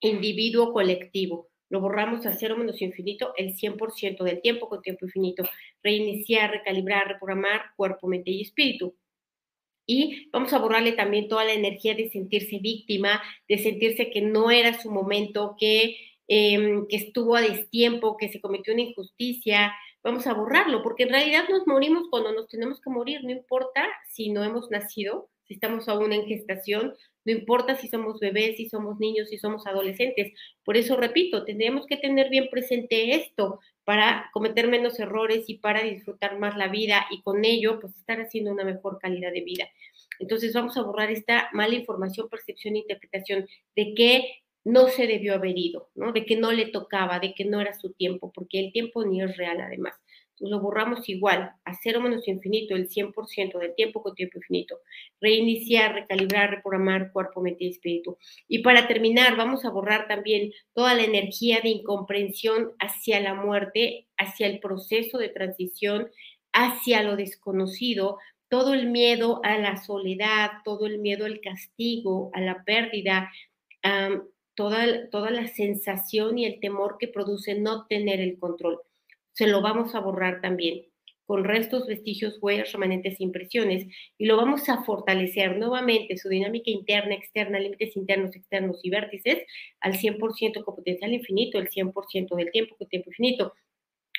individuo 0.06 0.72
colectivo. 0.72 1.48
Lo 1.70 1.80
borramos 1.80 2.26
a 2.26 2.32
cero 2.32 2.56
menos 2.56 2.80
infinito 2.82 3.32
el 3.36 3.56
100% 3.56 4.22
del 4.22 4.40
tiempo 4.40 4.68
con 4.68 4.82
tiempo 4.82 5.06
infinito. 5.06 5.44
Reiniciar, 5.82 6.50
recalibrar, 6.50 7.08
reprogramar 7.08 7.62
cuerpo, 7.76 8.06
mente 8.06 8.30
y 8.30 8.42
espíritu. 8.42 8.94
Y 9.86 10.30
vamos 10.30 10.52
a 10.52 10.58
borrarle 10.58 10.92
también 10.92 11.28
toda 11.28 11.44
la 11.44 11.52
energía 11.52 11.94
de 11.94 12.08
sentirse 12.10 12.58
víctima, 12.58 13.22
de 13.48 13.58
sentirse 13.58 14.10
que 14.10 14.22
no 14.22 14.50
era 14.50 14.80
su 14.80 14.90
momento, 14.90 15.56
que, 15.58 15.96
em, 16.28 16.86
que 16.88 16.96
estuvo 16.96 17.36
a 17.36 17.42
destiempo, 17.42 18.16
que 18.16 18.28
se 18.30 18.40
cometió 18.40 18.72
una 18.72 18.82
injusticia. 18.82 19.74
Vamos 20.02 20.26
a 20.26 20.34
borrarlo, 20.34 20.82
porque 20.82 21.02
en 21.04 21.10
realidad 21.10 21.48
nos 21.50 21.66
morimos 21.66 22.04
cuando 22.10 22.32
nos 22.32 22.48
tenemos 22.48 22.80
que 22.80 22.90
morir, 22.90 23.24
no 23.24 23.30
importa 23.30 23.86
si 24.10 24.30
no 24.30 24.42
hemos 24.44 24.70
nacido, 24.70 25.28
si 25.46 25.54
estamos 25.54 25.88
aún 25.88 26.12
en 26.12 26.26
gestación, 26.26 26.94
no 27.24 27.32
importa 27.32 27.76
si 27.76 27.88
somos 27.88 28.20
bebés, 28.20 28.56
si 28.56 28.68
somos 28.68 28.98
niños, 28.98 29.28
si 29.28 29.38
somos 29.38 29.66
adolescentes. 29.66 30.32
Por 30.64 30.76
eso, 30.76 30.96
repito, 30.96 31.44
tendríamos 31.44 31.86
que 31.86 31.96
tener 31.96 32.28
bien 32.30 32.48
presente 32.50 33.14
esto 33.14 33.60
para 33.84 34.30
cometer 34.32 34.68
menos 34.68 34.98
errores 34.98 35.44
y 35.48 35.58
para 35.58 35.82
disfrutar 35.82 36.38
más 36.38 36.56
la 36.56 36.68
vida 36.68 37.06
y 37.10 37.22
con 37.22 37.44
ello, 37.44 37.80
pues 37.80 37.96
estar 37.96 38.20
haciendo 38.20 38.50
una 38.52 38.64
mejor 38.64 38.98
calidad 38.98 39.32
de 39.32 39.42
vida. 39.42 39.68
Entonces 40.18 40.52
vamos 40.52 40.76
a 40.76 40.82
borrar 40.82 41.10
esta 41.10 41.48
mala 41.52 41.74
información, 41.74 42.28
percepción 42.28 42.76
e 42.76 42.80
interpretación 42.80 43.46
de 43.76 43.94
que 43.94 44.42
no 44.64 44.88
se 44.88 45.06
debió 45.06 45.34
haber 45.34 45.58
ido, 45.58 45.90
¿no? 45.94 46.12
De 46.12 46.24
que 46.24 46.36
no 46.36 46.50
le 46.52 46.66
tocaba, 46.66 47.20
de 47.20 47.34
que 47.34 47.44
no 47.44 47.60
era 47.60 47.74
su 47.74 47.92
tiempo, 47.92 48.32
porque 48.32 48.60
el 48.60 48.72
tiempo 48.72 49.04
ni 49.04 49.22
es 49.22 49.36
real 49.36 49.60
además 49.60 49.94
lo 50.40 50.60
borramos 50.60 51.08
igual, 51.08 51.52
a 51.64 51.74
cero 51.74 52.00
menos 52.00 52.26
infinito, 52.28 52.74
el 52.74 52.88
100% 52.88 53.58
del 53.58 53.74
tiempo 53.74 54.02
con 54.02 54.14
tiempo 54.14 54.38
infinito. 54.38 54.78
Reiniciar, 55.20 55.94
recalibrar, 55.94 56.50
reprogramar 56.50 57.12
cuerpo, 57.12 57.40
mente 57.40 57.64
y 57.64 57.70
espíritu. 57.70 58.18
Y 58.48 58.60
para 58.60 58.88
terminar, 58.88 59.36
vamos 59.36 59.64
a 59.64 59.70
borrar 59.70 60.08
también 60.08 60.52
toda 60.72 60.94
la 60.94 61.04
energía 61.04 61.60
de 61.62 61.70
incomprensión 61.70 62.72
hacia 62.78 63.20
la 63.20 63.34
muerte, 63.34 64.08
hacia 64.16 64.46
el 64.46 64.60
proceso 64.60 65.18
de 65.18 65.28
transición, 65.28 66.10
hacia 66.52 67.02
lo 67.02 67.16
desconocido, 67.16 68.18
todo 68.48 68.74
el 68.74 68.86
miedo 68.90 69.40
a 69.44 69.58
la 69.58 69.76
soledad, 69.76 70.50
todo 70.64 70.86
el 70.86 70.98
miedo 70.98 71.24
al 71.26 71.40
castigo, 71.40 72.30
a 72.34 72.40
la 72.40 72.62
pérdida, 72.64 73.30
toda, 74.54 75.10
toda 75.10 75.30
la 75.30 75.48
sensación 75.48 76.38
y 76.38 76.46
el 76.46 76.60
temor 76.60 76.96
que 76.98 77.08
produce 77.08 77.58
no 77.58 77.86
tener 77.86 78.20
el 78.20 78.38
control 78.38 78.80
se 79.34 79.46
lo 79.46 79.60
vamos 79.60 79.94
a 79.94 80.00
borrar 80.00 80.40
también 80.40 80.86
con 81.26 81.44
restos, 81.44 81.86
vestigios, 81.86 82.38
huellas, 82.40 82.72
remanentes 82.72 83.18
e 83.18 83.24
impresiones, 83.24 83.86
y 84.18 84.26
lo 84.26 84.36
vamos 84.36 84.68
a 84.68 84.84
fortalecer 84.84 85.56
nuevamente 85.56 86.16
su 86.18 86.28
dinámica 86.28 86.70
interna, 86.70 87.14
externa, 87.14 87.58
límites 87.58 87.96
internos, 87.96 88.36
externos 88.36 88.80
y 88.82 88.90
vértices 88.90 89.38
al 89.80 89.94
100% 89.94 90.64
con 90.64 90.76
potencial 90.76 91.12
infinito, 91.12 91.58
el 91.58 91.70
100% 91.70 92.36
del 92.36 92.50
tiempo 92.50 92.76
con 92.76 92.88
tiempo 92.88 93.10
infinito. 93.10 93.54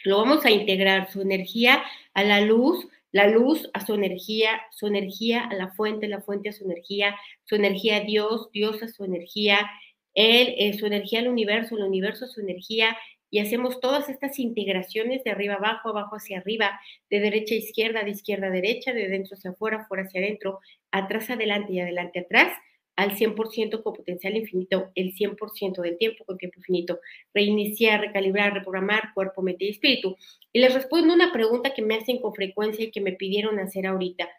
Lo 0.04 0.18
vamos 0.18 0.46
a 0.46 0.52
integrar 0.52 1.12
su 1.12 1.22
energía 1.22 1.84
a 2.14 2.24
la 2.24 2.42
luz, 2.42 2.88
la 3.12 3.28
luz 3.28 3.70
a 3.74 3.86
su 3.86 3.94
energía, 3.94 4.62
su 4.72 4.88
energía 4.88 5.44
a 5.46 5.54
la 5.54 5.70
fuente, 5.74 6.08
la 6.08 6.22
fuente 6.22 6.50
a 6.50 6.54
su 6.54 6.66
energía, 6.66 7.16
su 7.44 7.56
energía 7.56 7.98
a 7.98 8.02
Dios, 8.02 8.50
Dios 8.52 8.82
a 8.84 8.88
su 8.88 9.04
energía, 9.04 9.70
él, 10.14 10.56
eh, 10.58 10.74
su 10.78 10.86
energía 10.86 11.20
al 11.20 11.28
universo, 11.28 11.76
el 11.76 11.84
universo 11.84 12.26
a 12.26 12.28
su 12.28 12.42
energía, 12.42 12.98
y 13.36 13.40
hacemos 13.40 13.82
todas 13.82 14.08
estas 14.08 14.40
integraciones 14.40 15.26
de 15.26 15.32
arriba 15.32 15.56
abajo, 15.56 15.90
abajo 15.90 16.16
hacia 16.16 16.38
arriba, 16.38 16.80
de 17.10 17.20
derecha 17.20 17.54
a 17.54 17.58
izquierda, 17.58 18.02
de 18.06 18.12
izquierda 18.12 18.48
a 18.48 18.50
derecha, 18.50 18.94
de 18.94 19.10
dentro 19.10 19.36
hacia 19.36 19.52
afuera, 19.52 19.86
fuera 19.90 20.04
hacia 20.04 20.22
adentro, 20.22 20.62
atrás 20.90 21.30
adelante 21.30 21.74
y 21.74 21.82
adelante 21.82 22.22
atrás, 22.22 22.54
al 22.96 23.12
100% 23.12 23.84
con 23.84 23.94
potencial 23.94 24.38
infinito, 24.38 24.90
el 24.96 25.14
100% 25.14 25.82
del 25.82 25.98
tiempo 25.98 26.24
con 26.24 26.38
tiempo 26.38 26.60
infinito, 26.60 27.02
reiniciar, 27.34 28.00
recalibrar, 28.00 28.54
reprogramar 28.54 29.14
cuerpo, 29.14 29.42
mente 29.42 29.66
y 29.66 29.72
espíritu. 29.72 30.16
Y 30.54 30.62
les 30.62 30.74
respondo 30.74 31.14
una 31.14 31.34
pregunta 31.34 31.74
que 31.74 31.82
me 31.82 31.96
hacen 31.96 32.22
con 32.22 32.34
frecuencia 32.34 32.86
y 32.86 32.92
que 32.92 33.02
me 33.02 33.12
pidieron 33.12 33.60
hacer 33.60 33.86
ahorita. 33.86 34.30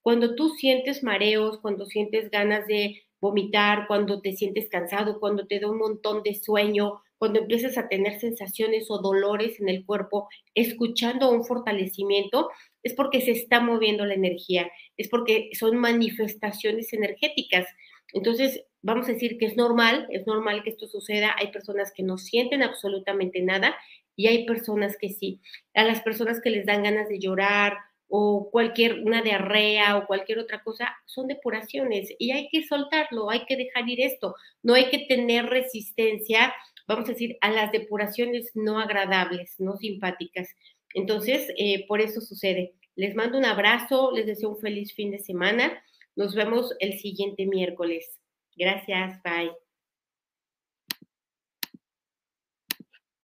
Cuando 0.00 0.36
tú 0.36 0.50
sientes 0.50 1.02
mareos, 1.02 1.58
cuando 1.58 1.86
sientes 1.86 2.30
ganas 2.30 2.68
de 2.68 3.02
vomitar, 3.20 3.88
cuando 3.88 4.20
te 4.20 4.36
sientes 4.36 4.68
cansado, 4.68 5.18
cuando 5.18 5.48
te 5.48 5.58
da 5.58 5.68
un 5.68 5.78
montón 5.78 6.22
de 6.22 6.36
sueño, 6.36 7.00
cuando 7.24 7.40
empiezas 7.40 7.78
a 7.78 7.88
tener 7.88 8.20
sensaciones 8.20 8.90
o 8.90 8.98
dolores 8.98 9.58
en 9.58 9.70
el 9.70 9.86
cuerpo, 9.86 10.28
escuchando 10.54 11.30
un 11.30 11.42
fortalecimiento, 11.42 12.50
es 12.82 12.92
porque 12.92 13.22
se 13.22 13.30
está 13.30 13.60
moviendo 13.60 14.04
la 14.04 14.12
energía, 14.12 14.70
es 14.98 15.08
porque 15.08 15.48
son 15.58 15.78
manifestaciones 15.78 16.92
energéticas. 16.92 17.66
Entonces, 18.12 18.66
vamos 18.82 19.08
a 19.08 19.12
decir 19.12 19.38
que 19.38 19.46
es 19.46 19.56
normal, 19.56 20.06
es 20.10 20.26
normal 20.26 20.62
que 20.62 20.68
esto 20.68 20.86
suceda. 20.86 21.34
Hay 21.38 21.50
personas 21.50 21.94
que 21.96 22.02
no 22.02 22.18
sienten 22.18 22.62
absolutamente 22.62 23.40
nada 23.40 23.74
y 24.16 24.26
hay 24.26 24.44
personas 24.44 24.98
que 25.00 25.08
sí. 25.08 25.40
A 25.72 25.82
las 25.82 26.02
personas 26.02 26.42
que 26.42 26.50
les 26.50 26.66
dan 26.66 26.82
ganas 26.82 27.08
de 27.08 27.20
llorar 27.20 27.78
o 28.06 28.50
cualquier, 28.52 29.00
una 29.00 29.22
diarrea 29.22 29.96
o 29.96 30.06
cualquier 30.06 30.40
otra 30.40 30.62
cosa, 30.62 30.94
son 31.06 31.26
depuraciones 31.26 32.14
y 32.18 32.32
hay 32.32 32.50
que 32.50 32.64
soltarlo, 32.64 33.30
hay 33.30 33.46
que 33.46 33.56
dejar 33.56 33.88
ir 33.88 34.02
esto. 34.02 34.34
No 34.62 34.74
hay 34.74 34.90
que 34.90 35.06
tener 35.08 35.46
resistencia 35.46 36.52
vamos 36.86 37.08
a 37.08 37.12
decir, 37.12 37.36
a 37.40 37.50
las 37.50 37.72
depuraciones 37.72 38.50
no 38.54 38.78
agradables, 38.78 39.54
no 39.58 39.76
simpáticas. 39.76 40.48
Entonces, 40.94 41.48
eh, 41.56 41.86
por 41.86 42.00
eso 42.00 42.20
sucede. 42.20 42.74
Les 42.96 43.14
mando 43.14 43.38
un 43.38 43.44
abrazo, 43.44 44.12
les 44.12 44.26
deseo 44.26 44.50
un 44.50 44.60
feliz 44.60 44.94
fin 44.94 45.10
de 45.10 45.18
semana. 45.18 45.82
Nos 46.16 46.34
vemos 46.34 46.74
el 46.78 46.98
siguiente 46.98 47.46
miércoles. 47.46 48.20
Gracias, 48.56 49.20
bye. 49.22 49.63